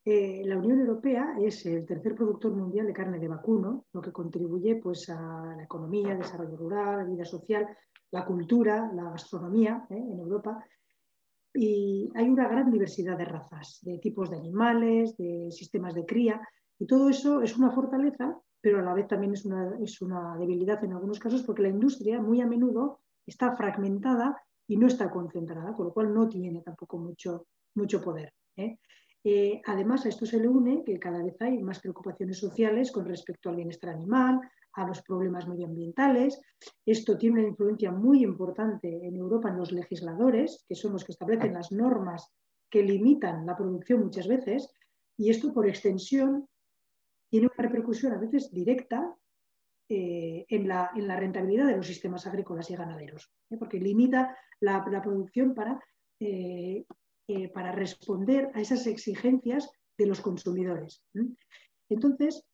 Eh, 0.06 0.42
la 0.46 0.58
Unión 0.58 0.80
Europea 0.80 1.36
es 1.42 1.66
el 1.66 1.86
tercer 1.86 2.16
productor 2.16 2.54
mundial 2.54 2.88
de 2.88 2.94
carne 2.94 3.20
de 3.20 3.28
vacuno, 3.28 3.88
lo 3.92 4.02
que 4.02 4.14
contribuye 4.14 4.78
pues, 4.78 5.10
a 5.10 5.54
la 5.58 5.64
economía, 5.64 6.14
el 6.14 6.20
desarrollo 6.20 6.56
rural, 6.56 7.00
la 7.00 7.04
vida 7.04 7.26
social, 7.26 7.68
la 8.12 8.26
cultura, 8.26 8.90
la 8.94 9.10
gastronomía 9.10 9.86
¿eh? 9.90 9.98
en 9.98 10.18
Europa. 10.18 10.64
Y 11.54 12.10
hay 12.16 12.30
una 12.30 12.48
gran 12.48 12.72
diversidad 12.72 13.18
de 13.18 13.26
razas, 13.26 13.80
de 13.82 13.98
tipos 14.00 14.30
de 14.30 14.38
animales, 14.38 15.18
de 15.18 15.52
sistemas 15.52 15.96
de 15.96 16.06
cría, 16.06 16.42
y 16.80 16.86
todo 16.86 17.10
eso 17.10 17.42
es 17.42 17.58
una 17.58 17.72
fortaleza, 17.72 18.40
pero 18.62 18.80
a 18.80 18.84
la 18.84 18.94
vez 18.94 19.08
también 19.08 19.34
es 19.34 19.46
una, 19.46 19.78
es 19.82 20.02
una 20.02 20.36
debilidad 20.38 20.84
en 20.84 20.94
algunos 20.94 21.20
casos, 21.20 21.44
porque 21.44 21.64
la 21.64 21.70
industria 21.70 22.22
muy 22.22 22.42
a 22.42 22.48
menudo 22.48 23.00
está 23.26 23.56
fragmentada 23.56 24.42
y 24.68 24.78
no 24.78 24.88
está 24.88 25.10
concentrada, 25.10 25.74
con 25.74 25.88
lo 25.88 25.94
cual 25.94 26.14
no 26.14 26.28
tiene 26.28 26.62
tampoco 26.62 26.98
mucho, 26.98 27.48
mucho 27.76 28.02
poder. 28.02 28.34
¿eh? 28.56 28.78
Eh, 29.24 29.62
además, 29.66 30.06
a 30.06 30.10
esto 30.10 30.26
se 30.26 30.40
le 30.40 30.48
une 30.48 30.84
que 30.84 31.00
cada 31.00 31.24
vez 31.24 31.36
hay 31.42 31.62
más 31.64 31.80
preocupaciones 31.80 32.38
sociales 32.38 32.92
con 32.92 33.06
respecto 33.06 33.50
al 33.50 33.56
bienestar 33.56 33.92
animal, 33.92 34.40
a 34.78 34.88
los 34.88 35.02
problemas 35.02 35.48
medioambientales. 35.48 36.40
Esto 36.86 37.18
tiene 37.18 37.40
una 37.40 37.50
influencia 37.50 37.92
muy 37.92 38.24
importante 38.24 39.06
en 39.06 39.16
Europa 39.16 39.50
en 39.50 39.58
los 39.58 39.72
legisladores, 39.72 40.64
que 40.68 40.76
son 40.76 40.94
los 40.94 41.04
que 41.04 41.12
establecen 41.12 41.54
las 41.54 41.72
normas 41.72 42.32
que 42.70 42.84
limitan 42.84 43.46
la 43.46 43.58
producción 43.58 44.04
muchas 44.04 44.28
veces, 44.28 44.70
y 45.18 45.32
esto 45.32 45.54
por 45.54 45.68
extensión 45.68 46.48
tiene 47.30 47.48
una 47.48 47.68
repercusión 47.68 48.14
a 48.14 48.20
veces 48.20 48.52
directa 48.52 49.16
eh, 49.90 50.46
en, 50.50 50.68
la, 50.68 50.92
rentabilidad 50.94 51.66
de 51.66 51.78
los 51.78 51.88
sistemas 51.88 52.28
agrícolas 52.28 52.70
y 52.70 52.76
ganaderos, 52.76 53.32
¿eh? 53.50 53.58
porque 53.58 53.80
limita 53.80 54.38
la, 54.60 54.84
producción 55.02 55.56
para, 55.56 55.82
eh, 56.20 56.86
para, 57.54 57.72
responder 57.72 58.52
a 58.54 58.62
esas 58.62 58.86
exigencias 58.86 59.72
de 59.98 60.06
los 60.06 60.22
consumidores. 60.22 61.04
Entonces, 61.90 62.46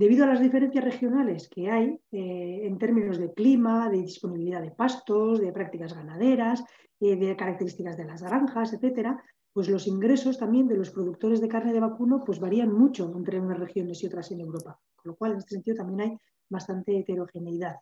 debido 0.00 0.24
a 0.24 0.28
las 0.28 0.40
diferencias 0.40 0.82
regionales 0.82 1.46
que 1.50 1.70
hay 1.70 2.00
en 2.10 2.78
términos 2.78 3.18
de 3.18 3.34
clima, 3.34 3.90
de 3.90 3.98
disponibilidad 3.98 4.62
de 4.62 4.70
pastos, 4.70 5.40
de 5.40 5.52
prácticas 5.52 5.92
ganaderas, 5.94 6.64
de 6.98 7.36
características 7.36 7.98
de 7.98 8.06
las 8.06 8.22
granjas, 8.22 8.72
etcétera, 8.72 9.22
pues 9.52 9.68
los 9.68 9.86
ingresos 9.86 10.38
también 10.38 10.68
de 10.68 10.78
los 10.78 10.90
productores 10.90 11.42
de 11.42 11.48
carne 11.48 11.74
de 11.74 11.80
vacuno 11.80 12.22
pues 12.24 12.40
varían 12.40 12.72
mucho 12.72 13.12
entre 13.14 13.38
unas 13.40 13.58
regiones 13.58 14.02
y 14.02 14.06
otras 14.06 14.30
en 14.30 14.40
Europa, 14.40 14.80
con 14.96 15.10
lo 15.10 15.16
cual 15.16 15.32
en 15.32 15.38
este 15.38 15.56
sentido 15.56 15.76
también 15.76 16.00
hay 16.00 16.18
bastante 16.48 16.98
heterogeneidad. 16.98 17.76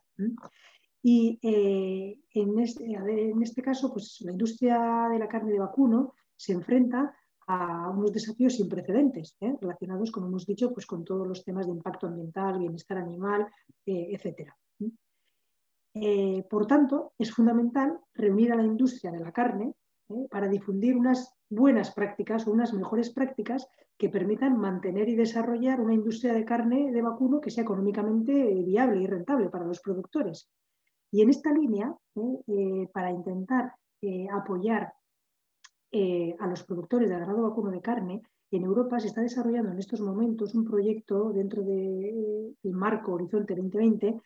Y 1.01 1.39
eh, 1.41 2.19
en, 2.33 2.59
este, 2.59 2.83
en, 2.83 3.41
este, 3.41 3.61
caso, 3.61 3.93
pues 3.93 4.17
la 4.25 4.33
industria 4.33 5.07
de 5.09 5.19
la 5.19 5.29
carne 5.29 5.53
de 5.53 5.59
vacuno 5.59 6.15
se 6.35 6.51
enfrenta 6.51 7.15
a 7.51 7.89
unos 7.89 8.13
desafíos 8.13 8.55
sin 8.55 8.69
precedentes, 8.69 9.35
¿eh? 9.41 9.55
relacionados, 9.59 10.11
como 10.11 10.27
hemos 10.27 10.45
dicho, 10.45 10.71
pues 10.71 10.85
con 10.85 11.03
todos 11.03 11.27
los 11.27 11.43
temas 11.43 11.65
de 11.65 11.73
impacto 11.73 12.05
ambiental, 12.05 12.59
bienestar 12.59 12.99
animal, 12.99 13.47
eh, 13.87 14.09
etc. 14.11 14.51
por 16.47 16.67
tanto, 16.67 17.13
es 17.17 17.31
fundamental 17.31 17.99
reunir 18.13 18.53
a 18.53 18.55
la 18.55 18.63
industria 18.63 19.11
de 19.11 19.19
la 19.19 19.31
carne 19.31 19.73
para 20.29 20.47
difundir 20.47 20.95
unas 20.95 21.33
buenas 21.49 21.91
prácticas 21.91 22.45
o 22.45 22.51
unas 22.51 22.71
mejores 22.71 23.09
prácticas 23.09 23.67
que 23.97 24.09
permitan 24.09 24.57
mantener 24.57 25.09
y 25.09 25.15
desarrollar 25.15 25.81
una 25.81 25.95
industria 25.95 26.33
de 26.33 26.45
carne 26.45 26.91
de 26.91 27.01
vacuno 27.01 27.41
que 27.41 27.49
sea 27.49 27.63
económicamente 27.63 28.31
viable 28.63 29.01
y 29.01 29.07
rentable 29.07 29.49
para 29.49 29.65
los 29.65 29.81
productores. 29.81 30.49
Y 31.11 31.23
en 31.23 31.31
esta 31.31 31.51
línea, 31.51 31.95
eh, 32.15 32.21
eh, 32.47 32.87
para 32.93 33.11
intentar 33.11 33.73
eh, 35.91 36.35
a 36.39 36.47
los 36.47 36.63
productores 36.63 37.09
de 37.09 37.17
ganado 37.17 37.43
vacuno 37.43 37.71
de 37.71 37.81
carne, 37.81 38.21
en 38.51 38.63
Europa 38.63 38.99
se 38.99 39.07
está 39.07 39.21
desarrollando 39.21 39.71
en 39.71 39.79
estos 39.79 40.01
momentos 40.01 40.55
un 40.55 40.65
proyecto 40.65 41.31
dentro 41.31 41.61
del 41.61 42.55
marco 42.63 43.13
Horizonte 43.13 43.55
2020 43.55 44.19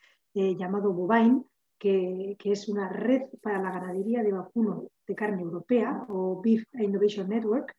llamado 0.56 0.92
Bovine, 0.92 1.44
que, 1.78 2.36
es 2.44 2.68
una 2.68 2.88
red 2.88 3.22
para 3.42 3.60
la 3.60 3.70
ganadería 3.70 4.22
de 4.22 4.32
vacuno 4.32 4.88
de 5.06 5.14
carne 5.14 5.42
europea 5.42 6.06
o 6.08 6.40
Beef 6.40 6.64
Innovation 6.74 7.28
Network, 7.28 7.76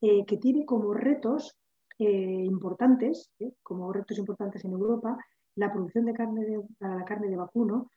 eh, 0.00 0.24
que 0.26 0.38
tiene 0.38 0.64
como 0.64 0.92
retos 0.92 1.56
eh, 1.98 2.44
importantes, 2.44 3.30
eh, 3.38 3.52
como 3.62 3.92
retos 3.92 4.18
importantes 4.18 4.64
en 4.64 4.72
Europa, 4.72 5.16
la 5.56 5.72
producción 5.72 6.04
de 6.06 6.14
carne 6.14 6.60
para 6.78 6.96
la 6.96 7.04
carne 7.04 7.28
de 7.28 7.36
vacuno, 7.36 7.90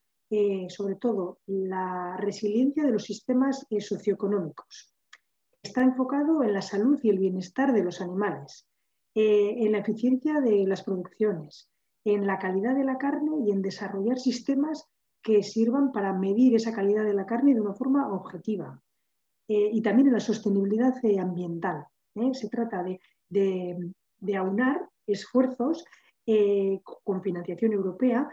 sobre 0.70 0.96
todo 0.96 1.40
la 1.46 2.16
resiliencia 2.16 2.86
de 2.86 2.92
los 2.92 3.04
sistemas 3.04 3.68
socioeconómicos. 3.82 4.91
Está 5.64 5.82
enfocado 5.82 6.44
en 6.44 6.54
la 6.54 6.62
salud 6.62 7.00
y 7.04 7.10
el 7.10 7.20
bienestar 7.20 7.74
de 7.74 7.84
los 7.84 8.02
animales, 8.02 8.68
en 9.14 9.72
la 9.72 9.80
eficiencia 9.80 10.40
de 10.40 10.66
las 10.66 10.84
producciones, 10.84 11.70
en 12.06 12.26
la 12.26 12.40
calidad 12.40 12.76
de 12.76 12.86
la 12.86 12.98
carne 12.98 13.32
y 13.46 13.52
en 13.52 13.62
desarrollar 13.62 14.18
sistemas 14.18 14.90
que 15.22 15.44
sirvan 15.44 15.92
para 15.92 16.14
medir 16.14 16.56
esa 16.56 16.74
calidad 16.74 17.04
de 17.04 17.14
la 17.14 17.26
carne 17.26 17.54
de 17.54 17.62
una 17.62 17.74
forma 17.74 18.12
objetiva. 18.12 18.82
Eh, 19.48 19.70
y 19.74 19.82
también 19.82 20.08
en 20.08 20.14
la 20.14 20.20
sostenibilidad 20.20 20.94
eh, 21.04 21.20
ambiental. 21.20 21.86
¿eh? 22.16 22.34
Se 22.34 22.50
trata 22.50 22.84
de, 23.30 23.94
aunar 24.38 24.90
esfuerzos 25.06 25.84
con 27.04 27.22
financiación 27.22 27.74
europea, 27.74 28.30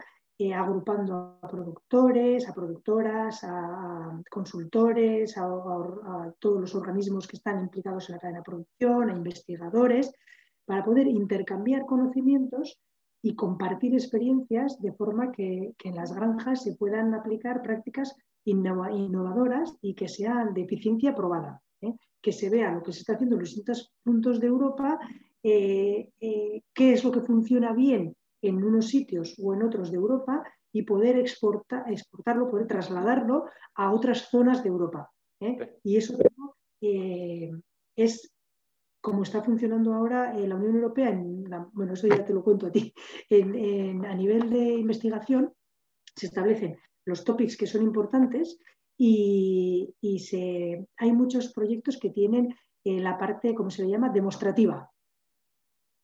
agrupando 0.55 1.37
a 1.41 1.47
productores, 1.49 2.47
a 2.47 2.53
productoras, 2.53 3.43
a, 3.43 4.21
consultores, 4.29 5.37
a, 5.37 6.33
todos 6.39 6.61
los 6.61 6.75
organismos 6.75 7.27
que 7.27 7.35
están 7.35 7.59
implicados 7.59 8.07
en 8.07 8.15
la 8.15 8.21
cadena 8.21 8.39
de 8.39 8.45
producción, 8.45 9.09
a 9.09 9.17
investigadores, 9.17 10.13
para 10.65 10.85
poder 10.85 11.07
intercambiar 11.07 11.85
conocimientos 11.85 12.79
y 13.21 13.35
compartir 13.35 13.93
experiencias 13.93 14.79
de 14.79 14.93
forma 14.93 15.31
que, 15.33 15.73
en 15.83 15.95
las 15.95 16.13
granjas 16.13 16.63
se 16.63 16.75
puedan 16.75 17.13
aplicar 17.13 17.61
prácticas 17.61 18.15
innovadoras 18.45 19.75
y 19.81 19.93
que 19.93 20.07
sean 20.07 20.53
de 20.53 20.61
eficiencia 20.61 21.13
probada, 21.13 21.61
¿eh? 21.81 21.93
que 22.21 22.31
se 22.31 22.49
vea 22.49 22.71
lo 22.71 22.81
que 22.81 22.93
se 22.93 22.99
está 22.99 23.13
haciendo 23.13 23.35
en 23.35 23.41
los 23.41 23.49
distintos 23.49 23.91
puntos 24.03 24.39
de 24.39 24.47
Europa, 24.47 24.97
eh, 25.43 26.09
eh, 26.21 26.61
qué 26.73 26.93
es 26.93 27.03
lo 27.03 27.11
que 27.11 27.21
funciona 27.21 27.73
bien 27.73 28.15
en 28.41 28.63
unos 28.63 28.87
sitios 28.87 29.35
o 29.41 29.53
en 29.53 29.63
otros 29.63 29.91
de 29.91 29.97
Europa 29.97 30.43
y 30.71 30.83
poder 30.83 31.17
exportarlo, 31.17 32.49
poder 32.49 32.67
trasladarlo 32.67 33.45
a 33.75 33.91
otras 33.91 34.29
zonas 34.29 34.63
de 34.63 34.69
Europa. 34.69 35.09
Y 35.83 35.97
eso 35.97 36.17
es 37.95 38.33
como 39.01 39.23
está 39.23 39.41
funcionando 39.41 39.93
ahora 39.93 40.33
la 40.33 40.55
Unión 40.55 40.75
Europea, 40.75 41.17
bueno, 41.71 41.93
eso 41.93 42.07
ya 42.07 42.25
te 42.25 42.33
lo 42.33 42.43
cuento 42.43 42.67
a 42.67 42.71
ti, 42.71 42.93
a 43.31 44.15
nivel 44.15 44.49
de 44.49 44.73
investigación 44.73 45.53
se 46.15 46.25
establecen 46.25 46.77
los 47.05 47.23
topics 47.23 47.55
que 47.55 47.67
son 47.67 47.83
importantes 47.83 48.59
y, 48.97 49.95
se, 50.19 50.85
hay 50.97 51.11
muchos 51.13 51.53
proyectos 51.53 51.97
que 51.97 52.09
tienen 52.09 52.53
eh, 52.83 52.99
la 52.99 53.17
parte, 53.17 53.55
como 53.55 53.69
se 53.69 53.83
le 53.83 53.91
llama?, 53.91 54.09
demostrativa. 54.09 54.91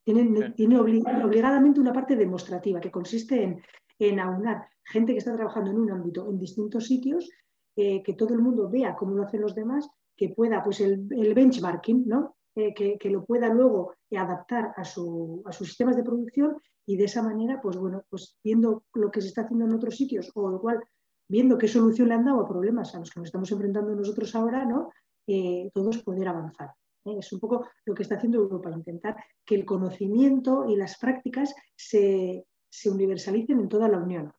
Tienen, 0.05 0.53
Tiene 0.53 0.79
obligadamente 0.79 1.79
una 1.79 1.91
parte 1.91 2.15
demostrativa 2.15 2.79
que 2.79 2.91
consiste 2.91 3.43
en, 3.43 3.61
en, 3.99 4.19
aunar 4.19 4.67
gente 4.83 5.11
que 5.11 5.17
está 5.17 5.35
trabajando 5.35 5.71
en 5.71 5.79
un 5.79 5.91
ámbito 5.91 6.29
en 6.29 6.37
distintos 6.37 6.85
sitios, 6.85 7.29
eh, 7.75 8.03
que 8.03 8.13
todo 8.13 8.33
el 8.35 8.41
mundo 8.41 8.69
vea 8.69 8.95
cómo 8.95 9.15
lo 9.15 9.23
hacen 9.23 9.41
los 9.41 9.55
demás, 9.55 9.89
que 10.15 10.29
pueda, 10.29 10.63
pues 10.63 10.79
el, 10.79 11.07
el 11.11 11.33
benchmarking, 11.33 12.07
¿no? 12.07 12.35
Eh, 12.57 12.73
que, 12.73 13.09
lo 13.09 13.25
pueda 13.25 13.49
luego 13.49 13.95
adaptar 14.15 14.73
a, 14.77 14.85
sus 14.85 15.43
sistemas 15.57 15.97
de 15.97 16.03
producción 16.03 16.55
y 16.85 16.95
de 16.95 17.03
esa 17.03 17.21
manera, 17.21 17.59
pues 17.61 17.75
bueno, 17.75 18.05
pues 18.09 18.37
viendo 18.41 18.85
lo 18.93 19.11
que 19.11 19.19
se 19.19 19.27
está 19.27 19.41
haciendo 19.41 19.65
en 19.65 19.73
otros 19.73 19.97
sitios 19.97 20.31
o 20.35 20.53
igual 20.53 20.81
viendo 21.27 21.57
qué 21.57 21.67
solución 21.67 22.07
le 22.07 22.13
han 22.13 22.23
dado 22.23 22.39
a 22.39 22.47
problemas 22.47 22.95
a 22.95 22.99
los 22.99 23.11
que 23.11 23.19
nos 23.19 23.27
estamos 23.27 23.51
enfrentando 23.51 23.93
nosotros 23.93 24.33
ahora, 24.35 24.63
¿no? 24.63 24.89
Eh, 25.27 25.69
todos 25.73 26.01
poder 26.01 26.29
avanzar. 26.29 26.69
¿Eh? 27.05 27.17
Es 27.19 27.31
un 27.31 27.39
poco 27.39 27.67
lo 27.85 27.93
que 27.93 28.03
está 28.03 28.15
haciendo 28.15 28.39
Europa, 28.39 28.71
intentar 28.71 29.15
que 29.45 29.55
el 29.55 29.65
conocimiento 29.65 30.65
y 30.67 30.75
las 30.75 30.97
prácticas 30.97 31.55
se, 31.75 32.45
universalicen 32.85 33.59
en 33.59 33.69
toda 33.69 33.87
la 33.87 33.99
Unión 33.99 34.33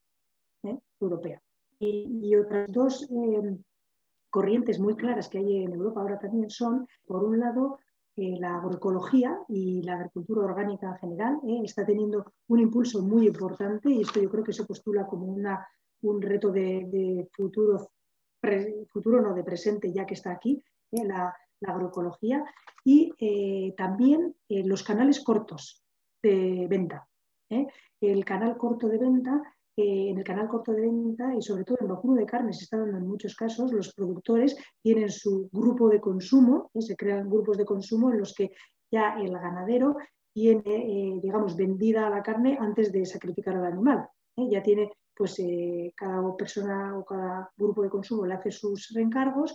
Europea. 1.01 1.43
Y, 1.79 2.35
otras 2.37 2.71
dos 2.71 3.09
corrientes 4.31 4.79
muy 4.79 4.97
claras 4.97 5.29
que 5.29 5.39
hay 5.39 5.65
en 5.65 5.73
Europa 5.73 6.01
ahora 6.01 6.19
también 6.19 6.51
son, 6.51 6.87
por 7.07 7.25
un 7.25 7.41
lado, 7.41 7.79
eh, 8.19 8.35
la 8.41 8.57
agroecología 8.57 9.39
y 9.47 9.83
la 9.83 9.97
agricultura 9.97 10.47
orgánica 10.47 10.89
en 10.89 10.97
general 10.97 11.39
eh, 11.47 11.61
está 11.65 11.85
teniendo 11.85 12.33
un 12.49 12.61
impulso 12.61 13.03
muy 13.03 13.27
importante 13.27 13.91
y 13.91 14.01
esto 14.01 14.23
yo 14.23 14.31
creo 14.31 14.43
que 14.43 14.55
se 14.55 14.65
postula 14.65 15.07
como 15.07 15.27
una, 15.27 15.67
un 16.01 16.23
reto 16.23 16.51
de, 16.51 17.29
futuro, 17.31 17.91
futuro 18.89 19.21
no 19.21 19.35
de 19.35 19.45
presente 19.45 19.93
ya 19.93 20.07
que 20.07 20.15
está 20.15 20.33
aquí, 20.33 20.63
eh, 20.93 21.05
la, 21.05 21.35
la, 21.61 21.73
agroecología 21.73 22.45
y 22.85 23.13
también 23.77 24.35
los 24.49 24.83
canales 24.83 25.23
cortos 25.23 25.83
de 26.23 26.67
venta. 26.69 27.09
El 28.01 28.25
canal 28.25 28.57
corto 28.57 28.89
de 28.89 28.99
venta 28.99 29.43
en 29.77 30.17
el 30.17 30.25
canal 30.25 30.49
corto 30.49 30.73
de 30.73 30.81
venta 30.81 31.35
y 31.35 31.43
sobre 31.43 31.65
todo 31.65 31.77
en 31.81 31.89
vacuno 31.89 32.15
de 32.15 32.25
carne 32.25 32.53
se 32.53 32.65
está 32.65 32.79
dando 32.79 32.97
en 32.97 33.07
muchos 33.07 33.37
casos, 33.37 33.73
los 33.73 33.93
productores 33.93 34.57
tienen 34.83 35.11
su 35.11 35.51
grupo 35.53 35.89
de 35.91 36.01
consumo, 36.01 36.71
¿eh? 36.73 36.81
se 36.81 36.97
crean 36.97 37.29
grupos 37.29 37.59
de 37.59 37.67
consumo 37.67 38.11
en 38.11 38.21
los 38.21 38.35
que 38.35 38.53
ya 38.91 39.17
el 39.21 39.33
ganadero 39.33 39.97
tiene, 40.33 40.63
eh, 40.67 41.21
digamos, 41.23 41.57
vendida 41.57 42.09
la 42.09 42.23
carne 42.23 42.57
antes 42.59 42.91
de 42.91 43.05
sacrificar 43.05 43.57
al 43.57 43.67
animal. 43.67 44.09
¿eh? 44.37 44.49
Ya 44.51 44.63
tiene 44.63 44.93
pues 45.15 45.39
eh, 45.41 45.93
cada 45.97 46.35
persona 46.37 46.97
o 46.99 47.05
cada 47.05 47.51
grupo 47.57 47.83
de 47.83 47.91
consumo 47.91 48.27
le 48.27 48.35
hace 48.35 48.51
sus 48.51 48.93
reencargos 48.95 49.55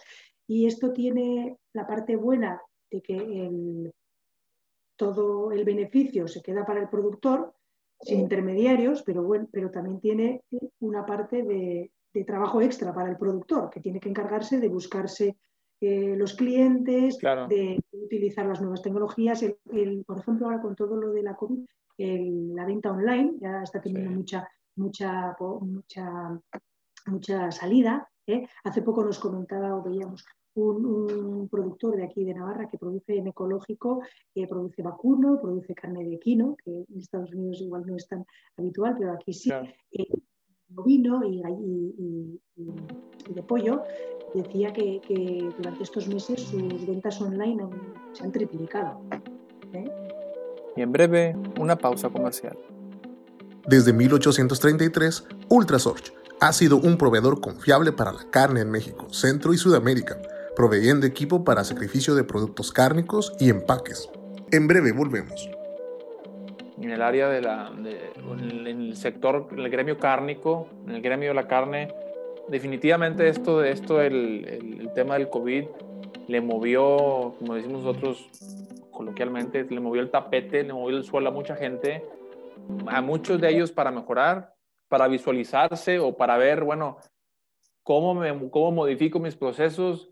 y 0.51 0.65
esto 0.65 0.91
tiene 0.91 1.57
la 1.71 1.87
parte 1.87 2.17
buena 2.17 2.61
de 2.91 3.01
que 3.01 3.89
todo 4.97 5.49
el 5.53 5.63
beneficio 5.63 6.27
se 6.27 6.41
queda 6.41 6.65
para 6.65 6.81
el 6.81 6.89
productor 6.89 7.53
sin 8.01 8.19
intermediarios, 8.19 9.01
pero, 9.03 9.23
bueno, 9.23 9.47
pero 9.49 9.71
también 9.71 10.01
tiene 10.01 10.43
una 10.81 11.05
parte 11.05 11.43
de, 11.43 11.89
trabajo 12.25 12.61
extra 12.61 12.93
para 12.93 13.09
el 13.09 13.15
productor, 13.15 13.69
que 13.69 13.79
tiene 13.79 14.01
que 14.01 14.09
encargarse 14.09 14.59
de 14.59 14.67
buscarse 14.67 15.37
eh, 15.79 16.15
los 16.17 16.33
clientes, 16.33 17.17
de 17.47 17.81
utilizar 17.93 18.45
las 18.45 18.59
nuevas 18.59 18.81
tecnologías. 18.81 19.45
por 20.05 20.19
ejemplo, 20.19 20.47
ahora 20.47 20.61
con 20.61 20.75
todo 20.75 20.97
lo 20.97 21.13
de 21.13 21.23
la 21.23 21.33
COVID, 21.33 21.63
la 21.97 22.65
venta 22.65 22.91
online 22.91 23.35
ya 23.39 23.63
está 23.63 23.79
teniendo 23.79 24.11
mucha, 24.11 24.49
mucha, 24.75 25.33
mucha, 25.61 26.37
mucha 27.05 27.51
salida. 27.51 28.11
¿eh? 28.27 28.45
Hace 28.65 28.81
poco 28.81 29.01
nos 29.05 29.17
comentaba 29.17 29.77
o 29.77 29.81
veíamos 29.81 30.25
un, 30.55 31.47
productor 31.49 31.95
de 31.95 32.03
aquí 32.03 32.23
de 32.23 32.33
Navarra 32.33 32.69
que 32.69 32.77
produce 32.77 33.17
en 33.17 33.27
ecológico, 33.27 34.01
que 34.33 34.47
produce 34.47 34.81
vacuno, 34.81 35.39
produce 35.41 35.73
carne 35.73 36.03
de 36.03 36.15
equino, 36.15 36.55
que 36.63 36.71
en 36.71 36.99
Estados 36.99 37.33
Unidos 37.33 37.61
igual 37.61 37.83
no 37.85 37.95
es 37.95 38.07
tan 38.07 38.25
habitual, 38.57 38.95
pero 38.97 39.13
aquí 39.13 39.33
sí, 39.33 39.51
eh, 39.51 40.07
bovino 40.69 41.21
y, 41.23 41.41
de 43.33 43.43
pollo, 43.43 43.83
decía 44.33 44.71
que, 44.73 45.01
durante 45.57 45.83
estos 45.83 46.07
meses 46.07 46.41
sus 46.41 46.85
ventas 46.85 47.21
online 47.21 47.67
se 48.13 48.23
han 48.23 48.31
triplicado. 48.31 49.01
¿eh? 49.73 49.85
Y 50.75 50.81
en 50.81 50.91
breve, 50.91 51.35
una 51.59 51.77
pausa 51.77 52.09
comercial. 52.09 52.57
Desde 53.67 53.93
1833, 53.93 55.27
Ultrasorge 55.49 56.13
ha 56.39 56.51
sido 56.53 56.77
un 56.77 56.97
proveedor 56.97 57.39
confiable 57.39 57.91
para 57.91 58.11
la 58.11 58.29
carne 58.31 58.61
en 58.61 58.71
México, 58.71 59.07
Centro 59.11 59.53
y 59.53 59.57
Sudamérica 59.57 60.19
proveyendo 60.55 61.05
equipo 61.05 61.43
para 61.43 61.63
sacrificio 61.63 62.15
de 62.15 62.23
productos 62.23 62.71
cárnicos 62.71 63.33
y 63.39 63.49
empaques. 63.49 64.09
En 64.51 64.67
breve 64.67 64.91
volvemos. 64.91 65.49
En 66.79 66.89
el 66.89 67.01
área 67.01 67.29
de 67.29 67.41
la, 67.41 67.71
en 67.77 68.67
el 68.67 68.95
sector, 68.97 69.47
en 69.51 69.59
el 69.59 69.69
gremio 69.69 69.97
cárnico, 69.97 70.67
en 70.87 70.95
el 70.95 71.01
gremio 71.01 71.29
de 71.29 71.35
la 71.35 71.47
carne, 71.47 71.93
definitivamente 72.49 73.27
esto, 73.29 73.63
esto 73.63 74.01
el, 74.01 74.45
el, 74.79 74.93
tema 74.93 75.13
del 75.13 75.29
COVID 75.29 75.65
le 76.27 76.41
movió, 76.41 77.35
como 77.37 77.55
decimos 77.55 77.83
nosotros 77.83 78.27
coloquialmente, 78.91 79.63
le 79.69 79.79
movió 79.79 80.01
el 80.01 80.11
tapete, 80.11 80.63
le 80.63 80.73
movió 80.73 80.97
el 80.97 81.03
suelo 81.03 81.29
a 81.29 81.31
mucha 81.31 81.55
gente, 81.55 82.03
a 82.87 83.01
muchos 83.01 83.39
de 83.39 83.49
ellos 83.49 83.71
para 83.71 83.91
mejorar, 83.91 84.53
para 84.89 85.07
visualizarse 85.07 85.99
o 85.99 86.17
para 86.17 86.37
ver, 86.37 86.63
bueno, 86.63 86.97
cómo, 87.83 88.13
me, 88.13 88.49
cómo 88.49 88.71
modifico 88.71 89.19
mis 89.19 89.35
procesos 89.35 90.10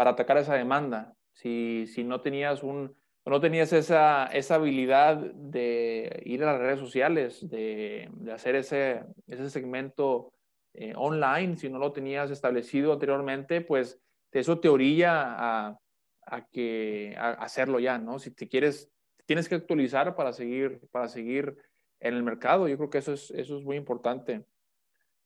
para 0.00 0.12
atacar 0.12 0.38
esa 0.38 0.54
demanda. 0.54 1.14
Si, 1.34 1.84
si 1.86 2.04
no 2.04 2.22
tenías 2.22 2.62
un, 2.62 2.96
no 3.26 3.38
tenías 3.38 3.70
esa, 3.74 4.28
esa, 4.28 4.54
habilidad 4.54 5.18
de 5.18 6.22
ir 6.24 6.42
a 6.42 6.52
las 6.52 6.58
redes 6.58 6.78
sociales, 6.80 7.46
de, 7.46 8.10
hacer 8.32 8.54
ese, 8.54 9.04
ese 9.26 9.50
segmento 9.50 10.32
eh, 10.72 10.94
online, 10.96 11.58
si 11.58 11.68
no 11.68 11.78
lo 11.78 11.92
tenías 11.92 12.30
establecido 12.30 12.94
anteriormente, 12.94 13.60
pues 13.60 14.00
eso 14.32 14.58
te 14.58 14.70
orilla 14.70 15.34
a, 15.38 15.78
a 16.24 16.46
que, 16.46 17.14
hacerlo 17.18 17.78
ya, 17.78 17.98
¿no? 17.98 18.18
Si 18.18 18.30
te 18.30 18.48
quieres, 18.48 18.90
tienes 19.26 19.50
que 19.50 19.56
actualizar 19.56 20.16
para 20.16 20.32
seguir, 20.32 20.80
para 20.90 21.08
seguir 21.08 21.58
en 22.00 22.14
el 22.14 22.22
mercado. 22.22 22.68
Yo 22.68 22.78
creo 22.78 22.88
que 22.88 22.98
eso 22.98 23.12
es, 23.12 23.30
eso 23.32 23.58
es 23.58 23.64
muy 23.64 23.76
importante. 23.76 24.46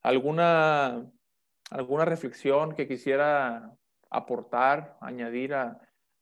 ¿Alguna, 0.02 1.08
¿Alguna 1.70 2.04
reflexión 2.04 2.74
que 2.74 2.88
quisiera 2.88 3.76
aportar, 4.14 4.96
añadir 5.00 5.54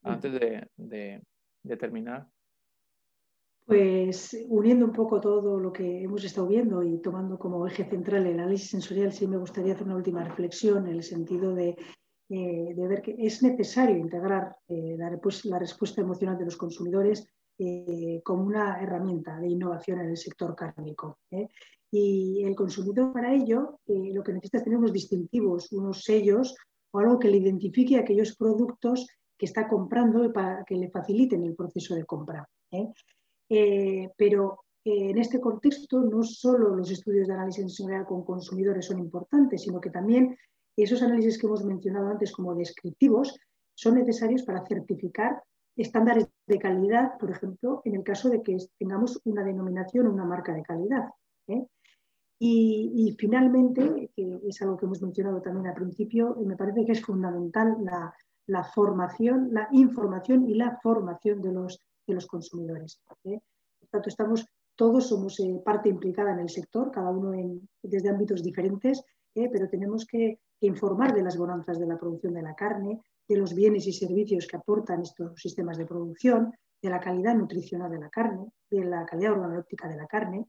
antes 0.03 0.33
de, 0.77 1.23
terminar? 1.79 2.27
Pues 3.65 4.37
uniendo 4.49 4.85
un 4.85 4.93
poco 4.93 5.21
todo 5.21 5.59
lo 5.61 5.73
que 5.73 6.03
hemos 6.03 6.25
estado 6.25 6.49
viendo 6.49 6.83
y 6.83 6.99
tomando 7.01 7.39
como 7.39 7.67
eje 7.67 7.85
central 7.85 8.27
el 8.27 8.41
análisis 8.41 8.71
sensorial, 8.71 9.13
sí 9.13 9.27
me 9.27 9.37
gustaría 9.37 9.75
hacer 9.75 9.87
una 9.87 9.97
última 9.97 10.25
reflexión 10.25 10.89
en 10.89 10.95
el 10.95 11.03
sentido 11.03 11.55
de, 11.55 11.77
eh, 12.29 12.75
ver 12.77 13.03
que 13.03 13.15
es 13.19 13.43
necesario 13.43 13.97
integrar 13.97 14.57
eh, 14.69 14.97
la, 14.99 15.11
respuesta 15.11 16.01
emocional 16.01 16.39
de 16.39 16.47
los 16.47 16.57
consumidores 16.57 17.27
eh, 17.59 18.21
como 18.25 18.43
una 18.45 18.83
herramienta 18.83 19.39
de 19.39 19.49
innovación 19.49 20.01
en 20.01 20.11
el 20.11 20.17
sector 20.17 20.57
cárnico. 20.57 21.19
Y 21.91 22.43
el 22.43 22.55
consumidor 22.57 23.13
para 23.13 23.35
ello 23.35 23.81
lo 23.87 24.23
que 24.23 24.33
necesita 24.33 24.59
es 24.59 24.65
tener 24.65 24.79
unos 24.79 24.95
distintivos, 24.95 25.71
unos 25.73 26.03
sellos 26.03 26.57
o 26.93 26.99
algo 26.99 27.19
que 27.19 27.29
le 27.29 27.39
identifique 27.39 27.97
aquellos 27.97 28.37
productos 28.37 29.07
que 29.37 29.47
está 29.47 29.69
comprando 29.69 30.33
para 30.33 30.65
que 30.65 30.77
le 30.77 30.91
faciliten 30.91 31.43
el 31.43 31.57
proceso 31.57 31.95
de 31.95 32.05
compra. 32.05 32.49
¿eh? 32.71 32.89
Eh, 33.49 34.11
pero 34.17 34.61
eh, 34.85 35.11
en 35.11 35.19
este 35.19 35.41
contexto 35.41 36.01
no 36.01 36.23
solo 36.23 36.77
los 36.77 36.91
estudios 36.91 37.27
de 37.27 37.35
análisis 37.35 37.63
sensorial 37.63 38.07
con 38.07 38.25
consumidores 38.25 38.87
son 38.87 39.01
importantes, 39.01 39.63
sino 39.63 39.81
que 39.81 39.91
también 39.91 40.37
esos 40.77 41.03
análisis 41.03 41.39
que 41.39 41.47
hemos 41.47 41.65
mencionado 41.65 42.09
antes 42.09 42.33
como 42.33 42.55
descriptivos 42.55 43.39
son 43.75 43.97
necesarios 43.97 44.43
para 44.43 44.65
certificar 44.65 45.43
estándares 45.77 46.29
de 46.47 46.59
calidad, 46.59 47.19
por 47.19 47.31
ejemplo, 47.31 47.81
en 47.85 47.97
el 47.97 48.05
caso 48.05 48.29
de 48.29 48.43
que 48.43 48.57
tengamos 48.79 49.21
una 49.25 49.43
denominación 49.43 50.07
o 50.07 50.13
una 50.13 50.25
marca 50.25 50.53
de 50.53 50.63
calidad. 50.63 51.09
Y, 52.45 53.15
finalmente, 53.21 54.11
que 54.17 54.41
es 54.49 54.61
algo 54.63 54.77
que 54.77 54.87
hemos 54.87 55.01
mencionado 55.01 55.41
también 55.41 55.69
al 55.69 55.75
principio, 55.75 56.37
me 56.45 56.57
parece 56.57 56.85
que 56.85 56.91
es 56.91 57.01
fundamental 57.01 57.77
la, 58.49 58.65
formación, 58.65 59.51
la 59.53 59.69
información 59.71 60.51
y 60.51 60.55
la 60.55 60.77
formación 60.83 61.41
de 61.41 61.53
los, 61.53 61.79
de 62.05 62.15
los 62.15 62.27
consumidores. 62.27 63.01
¿eh? 63.23 63.39
Por 63.79 63.89
tanto, 63.91 64.09
estamos, 64.09 64.45
todos 64.75 65.09
somos 65.09 65.39
eh, 65.39 65.63
parte 65.65 65.89
implicada 65.89 66.33
en 66.33 66.41
el 66.41 66.51
sector, 66.51 66.91
cada 66.91 67.11
uno 67.11 67.31
desde 67.81 68.09
ámbitos 68.09 68.43
diferentes, 68.43 69.05
¿eh? 69.37 69.49
pero 69.49 69.69
tenemos 69.69 70.05
que, 70.05 70.41
informar 70.63 71.15
de 71.15 71.23
las 71.23 71.37
bonanzas 71.37 71.79
de 71.79 71.87
la 71.87 71.99
producción 71.99 72.35
de 72.35 72.43
la 72.43 72.55
carne, 72.55 73.01
de 73.29 73.37
los 73.37 73.55
bienes 73.55 73.87
y 73.87 73.93
servicios 73.93 74.49
que 74.49 74.57
aportan 74.57 75.03
estos 75.03 75.41
sistemas 75.41 75.77
de 75.77 75.87
producción, 75.87 76.53
de 76.81 76.91
la 76.91 76.99
calidad 76.99 77.37
nutricional 77.37 77.91
de 77.91 78.01
la 78.01 78.11
carne, 78.11 78.53
de 78.69 78.85
la 78.85 79.07
calidad 79.07 79.33
organoléptica 79.33 79.89
de 79.89 79.97
la 79.97 80.07
carne, 80.07 80.47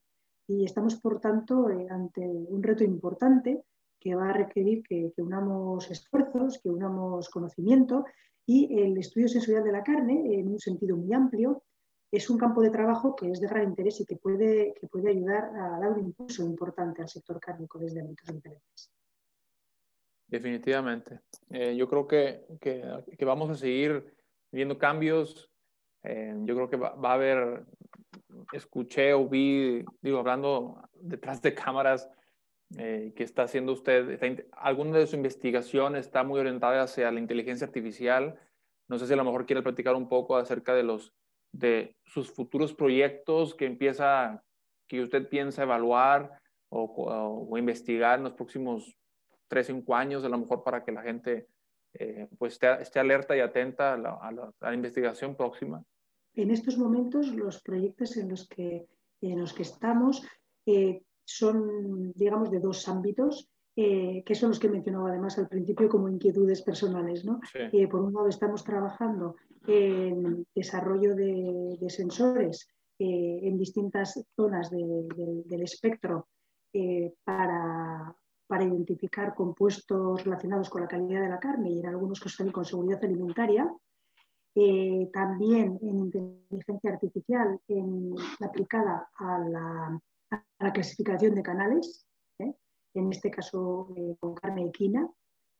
y 0.47 0.65
estamos, 0.65 0.95
por 0.95 1.19
tanto, 1.19 1.69
eh, 1.69 1.87
ante 1.89 2.21
un 2.21 2.61
reto 2.61 2.83
importante 2.83 3.63
que 3.99 4.15
va 4.15 4.29
a 4.29 4.33
requerir 4.33 4.83
que, 4.83 5.13
unamos 5.17 5.89
esfuerzos, 5.89 6.59
que 6.61 6.69
unamos 6.69 7.29
conocimiento 7.29 8.05
y 8.45 8.81
el 8.81 8.97
estudio 8.97 9.29
sensorial 9.29 9.63
de 9.63 9.71
la 9.71 9.83
carne, 9.83 10.39
en 10.39 10.49
un 10.49 10.59
sentido 10.59 10.97
muy 10.97 11.13
amplio, 11.13 11.63
es 12.11 12.29
un 12.29 12.37
campo 12.37 12.61
de 12.61 12.69
trabajo 12.69 13.15
que 13.15 13.31
es 13.31 13.39
de 13.39 13.47
gran 13.47 13.69
interés 13.69 14.01
y 14.01 14.05
que 14.05 14.17
puede, 14.17 14.73
que 14.79 14.87
puede 14.87 15.09
ayudar 15.09 15.45
a 15.55 15.79
dar 15.79 15.93
un 15.93 16.05
impulso 16.05 16.43
importante 16.43 17.01
al 17.01 17.09
sector 17.09 17.39
cárnico 17.39 17.79
desde 17.79 18.01
ámbitos 18.01 18.27
diferentes. 18.35 18.91
Definitivamente. 20.27 21.21
Eh, 21.49 21.75
yo 21.75 21.87
creo 21.87 22.07
que, 22.07 22.45
que, 22.59 23.25
vamos 23.25 23.49
a 23.49 23.55
seguir 23.55 24.15
viendo 24.51 24.77
cambios. 24.77 25.49
Eh, 26.03 26.35
yo 26.43 26.55
creo 26.55 26.69
que 26.69 26.77
va, 26.77 26.95
va, 26.95 27.11
a 27.11 27.13
haber 27.13 27.65
escuché 28.51 29.13
o 29.13 29.27
vi, 29.27 29.83
digo, 30.01 30.19
hablando 30.19 30.81
detrás 30.93 31.41
de 31.41 31.53
cámaras, 31.53 32.09
eh, 32.77 33.13
que 33.15 33.23
está 33.23 33.43
haciendo 33.43 33.71
usted, 33.71 34.19
alguna 34.51 34.97
de 34.97 35.05
su 35.05 35.15
investigación 35.15 35.95
está 35.95 36.23
muy 36.23 36.39
orientada 36.39 36.81
hacia 36.81 37.11
la 37.11 37.19
inteligencia 37.19 37.67
artificial. 37.67 38.39
No 38.87 38.97
sé 38.97 39.05
si 39.05 39.13
a 39.13 39.15
lo 39.15 39.23
mejor 39.23 39.45
quiere 39.45 39.61
platicar 39.61 39.95
un 39.95 40.09
poco 40.09 40.37
acerca 40.37 40.73
de 40.73 40.83
los 40.83 41.13
de 41.51 41.95
sus 42.03 42.31
futuros 42.31 42.73
proyectos 42.73 43.53
que 43.53 43.67
empieza, 43.67 44.43
que 44.87 45.03
usted 45.03 45.29
piensa 45.29 45.61
evaluar 45.61 46.39
o, 46.69 47.55
investigar 47.55 48.17
en 48.17 48.23
los 48.23 48.33
próximos 48.33 48.97
tres, 49.47 49.67
cinco 49.67 49.95
años, 49.95 50.23
a 50.23 50.29
lo 50.29 50.39
mejor 50.39 50.63
para 50.63 50.83
que 50.83 50.91
la 50.91 51.03
gente 51.03 51.47
eh, 51.93 52.27
pues 52.39 52.59
esté, 52.81 52.99
alerta 52.99 53.37
y 53.37 53.41
atenta 53.41 53.93
a 53.93 54.31
la 54.31 54.73
investigación 54.73 55.35
próxima 55.35 55.85
en 56.35 56.51
estos 56.51 56.77
momentos 56.77 57.33
los 57.33 57.61
proyectos 57.61 58.17
en 58.17 58.29
los 58.29 58.47
que, 58.47 58.87
en 59.21 59.39
los 59.39 59.53
que 59.53 59.63
estamos 59.63 60.25
eh, 60.65 61.03
son, 61.25 62.11
digamos, 62.13 62.51
de 62.51 62.59
dos 62.59 62.87
ámbitos, 62.87 63.49
eh, 63.75 64.23
que 64.25 64.35
son 64.35 64.49
los 64.49 64.59
que 64.59 64.69
mencionaba 64.69 65.09
además 65.09 65.37
al 65.37 65.47
principio 65.47 65.89
como 65.89 66.09
inquietudes 66.09 66.61
personales. 66.61 67.25
¿no? 67.25 67.39
Eh, 67.53 67.87
por 67.87 68.01
un 68.01 68.13
lado, 68.13 68.27
estamos 68.27 68.63
trabajando 68.63 69.35
en 69.65 70.45
desarrollo 70.53 71.15
de, 71.15 71.77
sensores 71.89 72.67
en 72.99 73.57
distintas 73.57 74.23
zonas 74.35 74.69
del 74.69 75.61
espectro 75.61 76.27
para, 77.23 78.15
para, 78.47 78.63
identificar 78.63 79.33
compuestos 79.33 80.23
relacionados 80.23 80.69
con 80.69 80.81
la 80.81 80.87
calidad 80.87 81.21
de 81.21 81.29
la 81.29 81.39
carne 81.39 81.71
y 81.71 81.79
en 81.79 81.87
algunos 81.87 82.19
casos 82.19 82.37
también 82.37 82.53
con 82.53 82.65
seguridad 82.65 83.03
alimentaria. 83.03 83.69
Eh, 84.55 85.09
también 85.11 85.79
en 85.81 85.99
inteligencia 85.99 86.91
artificial 86.91 87.59
aplicada 88.39 89.09
a 89.17 89.39
la, 89.39 89.99
clasificación 90.73 91.35
de 91.35 91.43
canales, 91.43 92.07
¿eh? 92.39 92.53
en 92.93 93.11
este 93.11 93.29
caso 93.29 93.89
con 94.19 94.35
carne 94.35 94.65
equina 94.65 95.09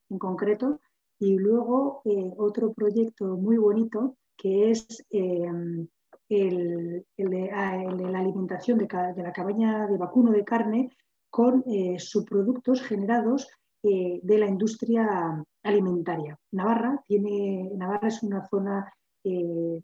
en 0.09 0.17
concreto, 0.17 0.79
y 1.19 1.37
luego 1.37 2.01
otro 2.37 2.73
proyecto 2.73 3.35
muy 3.35 3.57
bonito 3.57 4.15
que 4.37 4.71
es 4.71 5.05
el, 5.09 5.89
de, 6.29 7.51
ah, 7.51 7.77
la 7.77 8.19
alimentación 8.19 8.77
de, 8.77 8.87
de, 9.15 9.23
la 9.23 9.33
cabaña 9.33 9.87
de 9.87 9.97
vacuno 9.97 10.31
de 10.31 10.43
carne 10.43 10.89
con 11.29 11.63
subproductos 11.97 12.81
generados 12.81 13.47
de 13.81 14.37
la 14.37 14.47
industria 14.47 15.43
alimentaria. 15.63 16.37
Navarra, 16.51 17.01
tiene, 17.07 17.71
Navarra 17.75 18.07
es 18.07 18.21
una 18.23 18.47
zona 18.47 18.93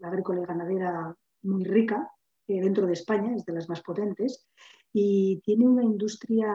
agrícola 0.01 0.41
y 0.41 0.45
ganadera 0.45 1.15
muy 1.43 1.63
rica 1.63 2.11
eh, 2.47 2.61
dentro 2.61 2.85
de 2.87 2.93
España, 2.93 3.35
es 3.35 3.45
de 3.45 3.53
las 3.53 3.69
más 3.69 3.81
potentes, 3.81 4.47
y 4.91 5.39
tiene 5.41 5.67
una 5.67 5.83
industria 5.83 6.47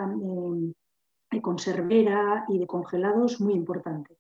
eh, 1.31 1.41
conservera 1.41 2.45
y 2.49 2.59
de 2.59 2.67
congelados 2.67 3.41
muy 3.41 3.55
importante, 3.55 4.17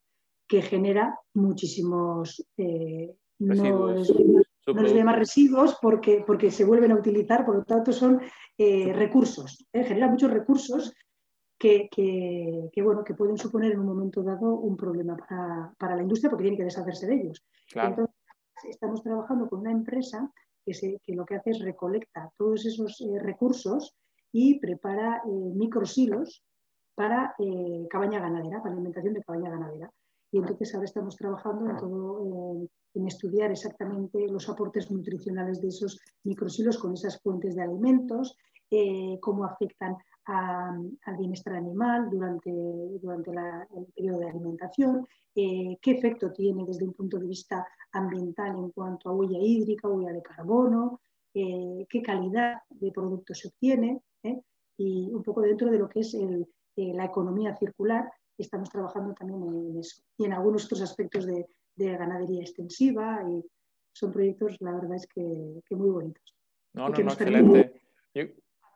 que 0.46 0.62
genera 0.62 1.18
muchísimos... 1.34 2.46
Eh, 2.56 3.14
no, 3.40 3.88
les, 3.92 4.14
no 4.64 5.12
residuos 5.12 5.76
porque, 5.82 6.22
porque 6.24 6.50
se 6.52 6.64
vuelven 6.64 6.92
a 6.92 6.96
utilizar, 6.96 7.44
por 7.44 7.56
lo 7.56 7.64
tanto 7.64 7.92
son 7.92 8.20
recursos, 8.56 9.66
genera 9.72 10.08
muchos 10.08 10.30
recursos 10.30 10.94
que, 11.90 12.82
bueno, 12.82 13.02
que 13.02 13.14
pueden 13.14 13.38
suponer 13.38 13.72
en 13.72 13.80
un 13.80 13.86
momento 13.86 14.22
dado 14.22 14.54
un 14.54 14.76
problema 14.76 15.16
para, 15.78 15.96
la 15.96 16.02
industria 16.02 16.28
porque 16.28 16.44
tiene 16.44 16.58
que 16.58 16.64
deshacerse 16.64 17.06
de 17.06 17.14
ellos. 17.14 17.42
Entonces, 17.74 18.14
estamos 18.68 19.02
trabajando 19.02 19.48
con 19.48 19.60
una 19.60 19.72
empresa 19.72 20.30
que, 20.64 20.98
lo 21.08 21.24
que 21.24 21.36
hace 21.36 21.50
es 21.50 21.60
recolecta 21.60 22.30
todos 22.36 22.66
esos 22.66 23.00
eh, 23.00 23.18
recursos 23.18 23.96
y 24.32 24.58
prepara 24.58 25.22
eh, 25.26 25.30
microsilos 25.54 26.42
para 26.94 27.34
eh, 27.38 27.86
cabaña 27.88 28.20
ganadera, 28.20 28.62
para 28.62 28.74
alimentación 28.74 29.14
de 29.14 29.22
cabaña 29.22 29.50
ganadera. 29.50 29.90
Y 30.30 30.38
entonces 30.38 30.74
ahora 30.74 30.86
estamos 30.86 31.16
trabajando 31.16 31.70
en 31.70 31.76
todo, 31.76 32.68
en 32.94 33.06
estudiar 33.06 33.52
exactamente 33.52 34.26
los 34.28 34.48
aportes 34.48 34.90
nutricionales 34.90 35.60
de 35.60 35.68
esos 35.68 36.00
microsilos 36.24 36.76
con 36.78 36.92
esas 36.92 37.20
fuentes 37.22 37.54
de 37.54 37.62
alimentos, 37.62 38.36
cómo 39.20 39.44
afectan 39.44 39.96
al 40.26 41.16
bienestar 41.18 41.54
animal 41.54 42.08
durante, 42.10 42.50
durante 43.00 43.30
el 43.30 43.86
periodo 43.94 44.18
de 44.20 44.30
alimentación, 44.30 45.06
qué 45.34 45.78
efecto 45.84 46.32
tiene 46.32 46.64
desde 46.64 46.84
un 46.84 46.94
punto 46.94 47.18
de 47.18 47.26
vista 47.26 47.66
ambiental 47.92 48.56
en 48.56 48.70
cuanto 48.70 49.08
a 49.08 49.14
huella 49.14 49.38
hídrica, 49.40 49.88
huella 49.88 50.12
de 50.12 50.22
carbono, 50.22 51.00
eh, 51.36 51.84
qué 51.88 52.00
calidad 52.00 52.58
de 52.70 52.92
producto 52.92 53.34
se 53.34 53.48
obtiene 53.48 54.00
¿eh? 54.22 54.40
y 54.76 55.10
un 55.12 55.20
poco 55.24 55.40
dentro 55.40 55.68
de 55.68 55.78
lo 55.80 55.88
que 55.88 56.00
es 56.00 56.14
eh, 56.14 56.46
la 56.76 57.06
economía 57.06 57.56
circular, 57.56 58.08
estamos 58.38 58.70
trabajando 58.70 59.14
también 59.14 59.42
en 59.42 59.78
eso 59.80 60.00
y 60.16 60.26
en 60.26 60.32
algunos 60.32 60.66
otros 60.66 60.80
aspectos 60.82 61.26
de, 61.26 61.46
ganadería 61.76 62.40
extensiva 62.40 63.20
y 63.28 63.44
son 63.92 64.12
proyectos, 64.12 64.56
la 64.60 64.74
verdad 64.74 64.94
es 64.94 65.08
que, 65.08 65.20
muy 65.70 65.90
bonitos. 65.90 66.36
No, 66.72 66.88
no, 66.88 66.96
no, 66.96 67.10
excelente. 67.10 67.82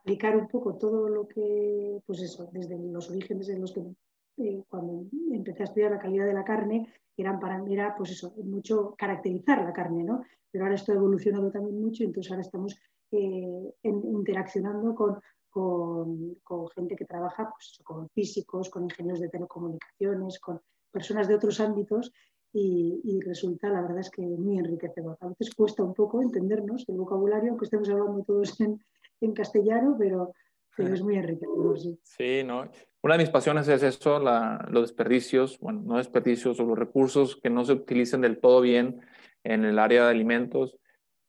Aplicar 0.09 0.39
un 0.39 0.49
poco 0.49 0.75
todo 0.79 1.07
lo 1.07 1.29
que, 1.29 2.01
pues 2.07 2.23
eso, 2.23 2.49
desde 2.51 2.79
los 2.79 3.11
orígenes 3.11 3.51
en 3.51 3.61
los 3.61 3.75
que 3.75 4.65
cuando 4.67 5.05
empecé 5.31 5.63
a 5.63 5.65
estudiar 5.65 5.91
la 5.91 5.99
calidad 5.99 6.25
de 6.25 6.33
la 6.33 6.45
carne, 6.45 6.91
eran 7.15 7.39
para 7.39 7.59
mí 7.59 7.75
era 7.75 7.95
pues 7.95 8.13
eso, 8.13 8.33
mucho 8.43 8.95
caracterizar 8.97 9.63
la 9.63 9.75
carne, 9.75 10.05
¿no? 10.05 10.23
Pero 10.51 10.65
ahora 10.65 10.77
esto 10.77 10.93
ha 10.93 10.95
evolucionado 10.95 11.51
también 11.51 11.79
mucho, 11.79 12.05
entonces 12.05 12.31
ahora 12.31 12.41
estamos 12.41 12.75
eh, 13.11 13.75
interaccionando 13.83 14.95
con, 14.95 15.21
con, 15.51 16.69
gente 16.75 16.97
que 16.97 17.05
trabaja 17.05 17.51
pues, 17.51 17.79
con 17.85 18.09
físicos, 18.09 18.71
con 18.71 18.85
ingenieros 18.85 19.21
de 19.21 19.29
telecomunicaciones, 19.29 20.41
con 20.41 20.59
personas 20.91 21.29
de 21.29 21.35
otros 21.35 21.61
ámbitos 21.61 22.13
y, 22.51 23.21
resulta, 23.21 23.69
la 23.69 23.83
verdad 23.83 23.99
es 23.99 24.11
que 24.11 24.23
muy 24.23 24.59
enriquecedor. 24.59 25.19
A 25.21 25.29
veces 25.29 25.55
cuesta 25.55 25.83
un 25.85 25.93
poco 25.93 26.23
entendernos 26.23 26.89
el 26.89 26.97
vocabulario, 26.97 27.51
aunque 27.51 27.67
estemos 27.67 27.91
hablando 27.91 28.25
todos 28.25 28.59
en, 28.61 28.81
en 29.21 29.33
castellano, 29.33 29.97
pero, 29.99 30.33
pero 30.77 30.95
es 30.95 31.03
muy 31.03 31.17
enriquecedor. 31.17 31.79
Sí, 31.79 31.99
sí 32.03 32.43
¿no? 32.45 32.71
Una 33.03 33.15
de 33.15 33.19
mis 33.19 33.31
pasiones 33.31 33.69
es 33.69 33.83
eso, 33.83 34.19
los 34.19 34.83
desperdicios, 34.83 35.59
bueno, 35.61 35.83
no 35.85 35.99
desperdicios, 35.99 36.59
o 36.59 36.65
los 36.65 36.79
recursos 36.79 37.37
que 37.37 37.49
no 37.49 37.65
se 37.65 37.73
utilizan 37.73 38.21
del 38.21 38.41
todo 38.41 38.61
bien 38.61 39.01
en 39.45 39.65
el 39.65 39.79
área 39.79 40.05
de 40.05 40.11
alimentos. 40.11 40.77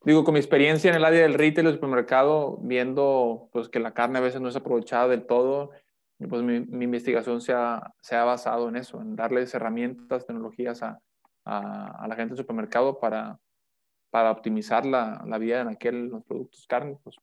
Digo, 0.04 0.24
con 0.24 0.34
mi 0.34 0.40
experiencia 0.40 0.90
en 0.90 0.96
el 0.96 1.06
área 1.06 1.22
del 1.22 1.36
retail 1.36 1.68
y 1.68 1.70
el 1.70 1.76
supermercado, 1.76 2.58
viendo 2.62 3.50
pues, 3.52 3.70
que 3.70 3.80
la 3.80 3.94
carne 3.94 4.18
a 4.18 4.22
veces 4.22 4.42
no 4.42 4.50
es 4.50 4.56
aprovechada 4.56 5.08
del 5.10 5.26
todo, 5.26 5.72
pues 6.28 6.42
mi, 6.42 6.56
investigación 6.84 7.40
se 7.40 7.54
ha, 7.54 7.94
se 8.02 8.16
ha, 8.16 8.24
basado 8.24 8.68
en 8.68 8.76
eso, 8.76 9.00
en 9.02 9.16
darles 9.16 9.54
herramientas, 9.54 10.26
tecnologías 10.26 10.82
a, 10.84 11.00
a, 11.46 12.08
la 12.08 12.16
gente 12.16 12.30
del 12.30 12.38
supermercado 12.38 13.00
para, 13.00 13.40
para 14.10 14.32
optimizar 14.32 14.86
la, 14.86 15.24
la 15.26 15.38
vida 15.38 15.62
en 15.62 15.70
aquel, 15.70 16.08
los 16.08 16.24
productos 16.26 16.66
cárnicos. 16.68 17.20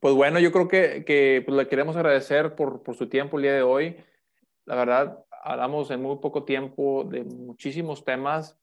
Pues 0.00 0.14
bueno, 0.14 0.38
yo 0.38 0.52
creo 0.52 0.68
que, 0.68 1.04
que 1.04 1.42
pues 1.44 1.56
le 1.56 1.68
queremos 1.68 1.96
agradecer 1.96 2.54
por, 2.54 2.82
por, 2.82 2.96
su 2.96 3.08
tiempo 3.08 3.36
el 3.36 3.44
día 3.44 3.54
de 3.54 3.62
hoy. 3.62 3.96
La 4.64 4.74
verdad, 4.74 5.24
hablamos 5.42 5.90
en 5.90 6.02
muy 6.02 6.16
poco 6.18 6.44
tiempo 6.44 7.04
de 7.04 7.24
muchísimos 7.24 8.04
temas. 8.04 8.58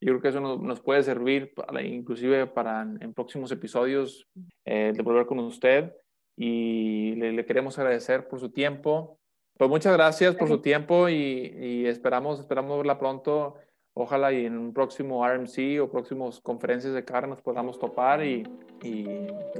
Yo 0.00 0.12
creo 0.12 0.20
que 0.20 0.28
eso 0.28 0.40
nos, 0.40 0.60
nos 0.60 0.80
puede 0.80 1.02
servir 1.02 1.54
para, 1.54 1.82
inclusive 1.82 2.46
para 2.46 2.82
en, 2.82 3.14
próximos 3.14 3.50
episodios 3.50 4.28
eh, 4.64 4.92
de 4.94 5.02
volver 5.02 5.26
con 5.26 5.38
usted. 5.40 5.92
Y 6.36 7.14
le, 7.16 7.32
le, 7.32 7.46
queremos 7.46 7.78
agradecer 7.78 8.28
por 8.28 8.38
su 8.38 8.50
tiempo. 8.50 9.18
Pues 9.56 9.70
muchas 9.70 9.94
gracias 9.94 10.36
por 10.36 10.48
su 10.48 10.60
tiempo 10.60 11.08
y, 11.08 11.14
y 11.14 11.86
esperamos, 11.86 12.38
esperamos 12.38 12.76
verla 12.76 12.98
pronto 12.98 13.56
ojalá 13.98 14.30
y 14.30 14.44
en 14.44 14.58
un 14.58 14.72
próximo 14.74 15.26
RMC 15.26 15.80
o 15.80 15.88
próximos 15.88 16.40
conferencias 16.40 16.92
de 16.92 17.02
carne 17.02 17.30
nos 17.30 17.40
podamos 17.40 17.78
topar 17.78 18.22
y, 18.22 18.46
y, 18.82 19.04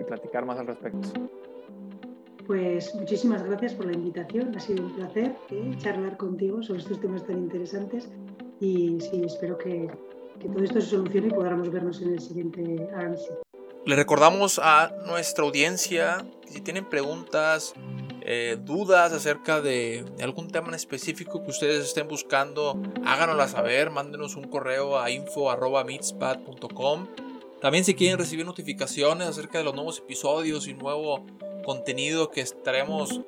platicar 0.07 0.45
más 0.45 0.59
al 0.59 0.67
respecto. 0.67 1.09
Pues 2.47 2.95
muchísimas 2.95 3.43
gracias 3.43 3.75
por 3.75 3.87
la 3.87 3.95
invitación, 3.95 4.55
ha 4.55 4.61
sido 4.61 4.85
un 4.85 4.93
placer 4.93 5.35
eh, 5.51 5.75
charlar 5.79 6.17
contigo 6.19 6.63
sobre 6.63 6.81
estos 6.81 7.01
temas 7.01 7.27
tan 7.27 7.39
interesantes 7.39 8.11
y 8.61 9.01
sí, 9.01 9.23
espero 9.25 9.57
que, 9.57 9.91
que 10.39 10.49
todo 10.49 10.63
esto 10.63 10.81
se 10.81 10.89
solucione 10.89 11.29
y 11.29 11.31
podamos 11.31 11.71
vernos 11.73 12.01
en 12.03 12.13
el 12.13 12.21
siguiente 12.21 12.89
RMC. 12.95 13.47
Le 13.87 13.97
recordamos 13.97 14.61
a 14.63 14.93
nuestra 15.07 15.45
audiencia 15.45 16.27
que 16.43 16.53
si 16.53 16.61
tienen 16.61 16.85
preguntas, 16.85 17.73
eh, 18.29 18.59
dudas 18.61 19.13
acerca 19.13 19.61
de 19.61 20.05
algún 20.21 20.51
tema 20.51 20.67
en 20.67 20.75
específico 20.75 21.45
que 21.45 21.51
ustedes 21.51 21.85
estén 21.85 22.09
buscando, 22.09 22.77
háganosla 23.05 23.47
saber, 23.47 23.91
mándenos 23.91 24.35
un 24.35 24.49
correo 24.49 24.99
a 24.99 25.13
info.meetspad.com. 25.13 27.07
También 27.61 27.85
si 27.85 27.95
quieren 27.95 28.19
recibir 28.19 28.45
notificaciones 28.45 29.29
acerca 29.29 29.59
de 29.59 29.65
los 29.65 29.77
nuevos 29.77 29.99
episodios 29.99 30.67
y 30.67 30.75
nuevo 30.75 31.25
contenido 31.65 32.33
que 32.33 32.41
estaremos 32.41 33.21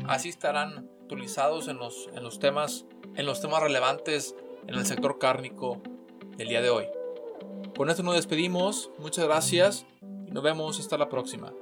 Así 0.06 0.28
estarán 0.28 0.88
actualizados 1.02 1.68
en 1.68 1.78
los, 1.78 2.08
en 2.14 2.22
los 2.22 2.38
temas 2.38 2.86
en 3.16 3.26
los 3.26 3.40
temas 3.40 3.62
relevantes 3.62 4.34
en 4.66 4.74
el 4.74 4.86
sector 4.86 5.18
cárnico 5.18 5.80
del 6.36 6.48
día 6.48 6.62
de 6.62 6.70
hoy. 6.70 6.86
Con 7.76 7.90
esto 7.90 8.02
nos 8.02 8.14
despedimos, 8.14 8.90
muchas 8.98 9.24
gracias 9.24 9.86
y 10.26 10.30
nos 10.30 10.42
vemos 10.42 10.80
hasta 10.80 10.98
la 10.98 11.08
próxima. 11.08 11.52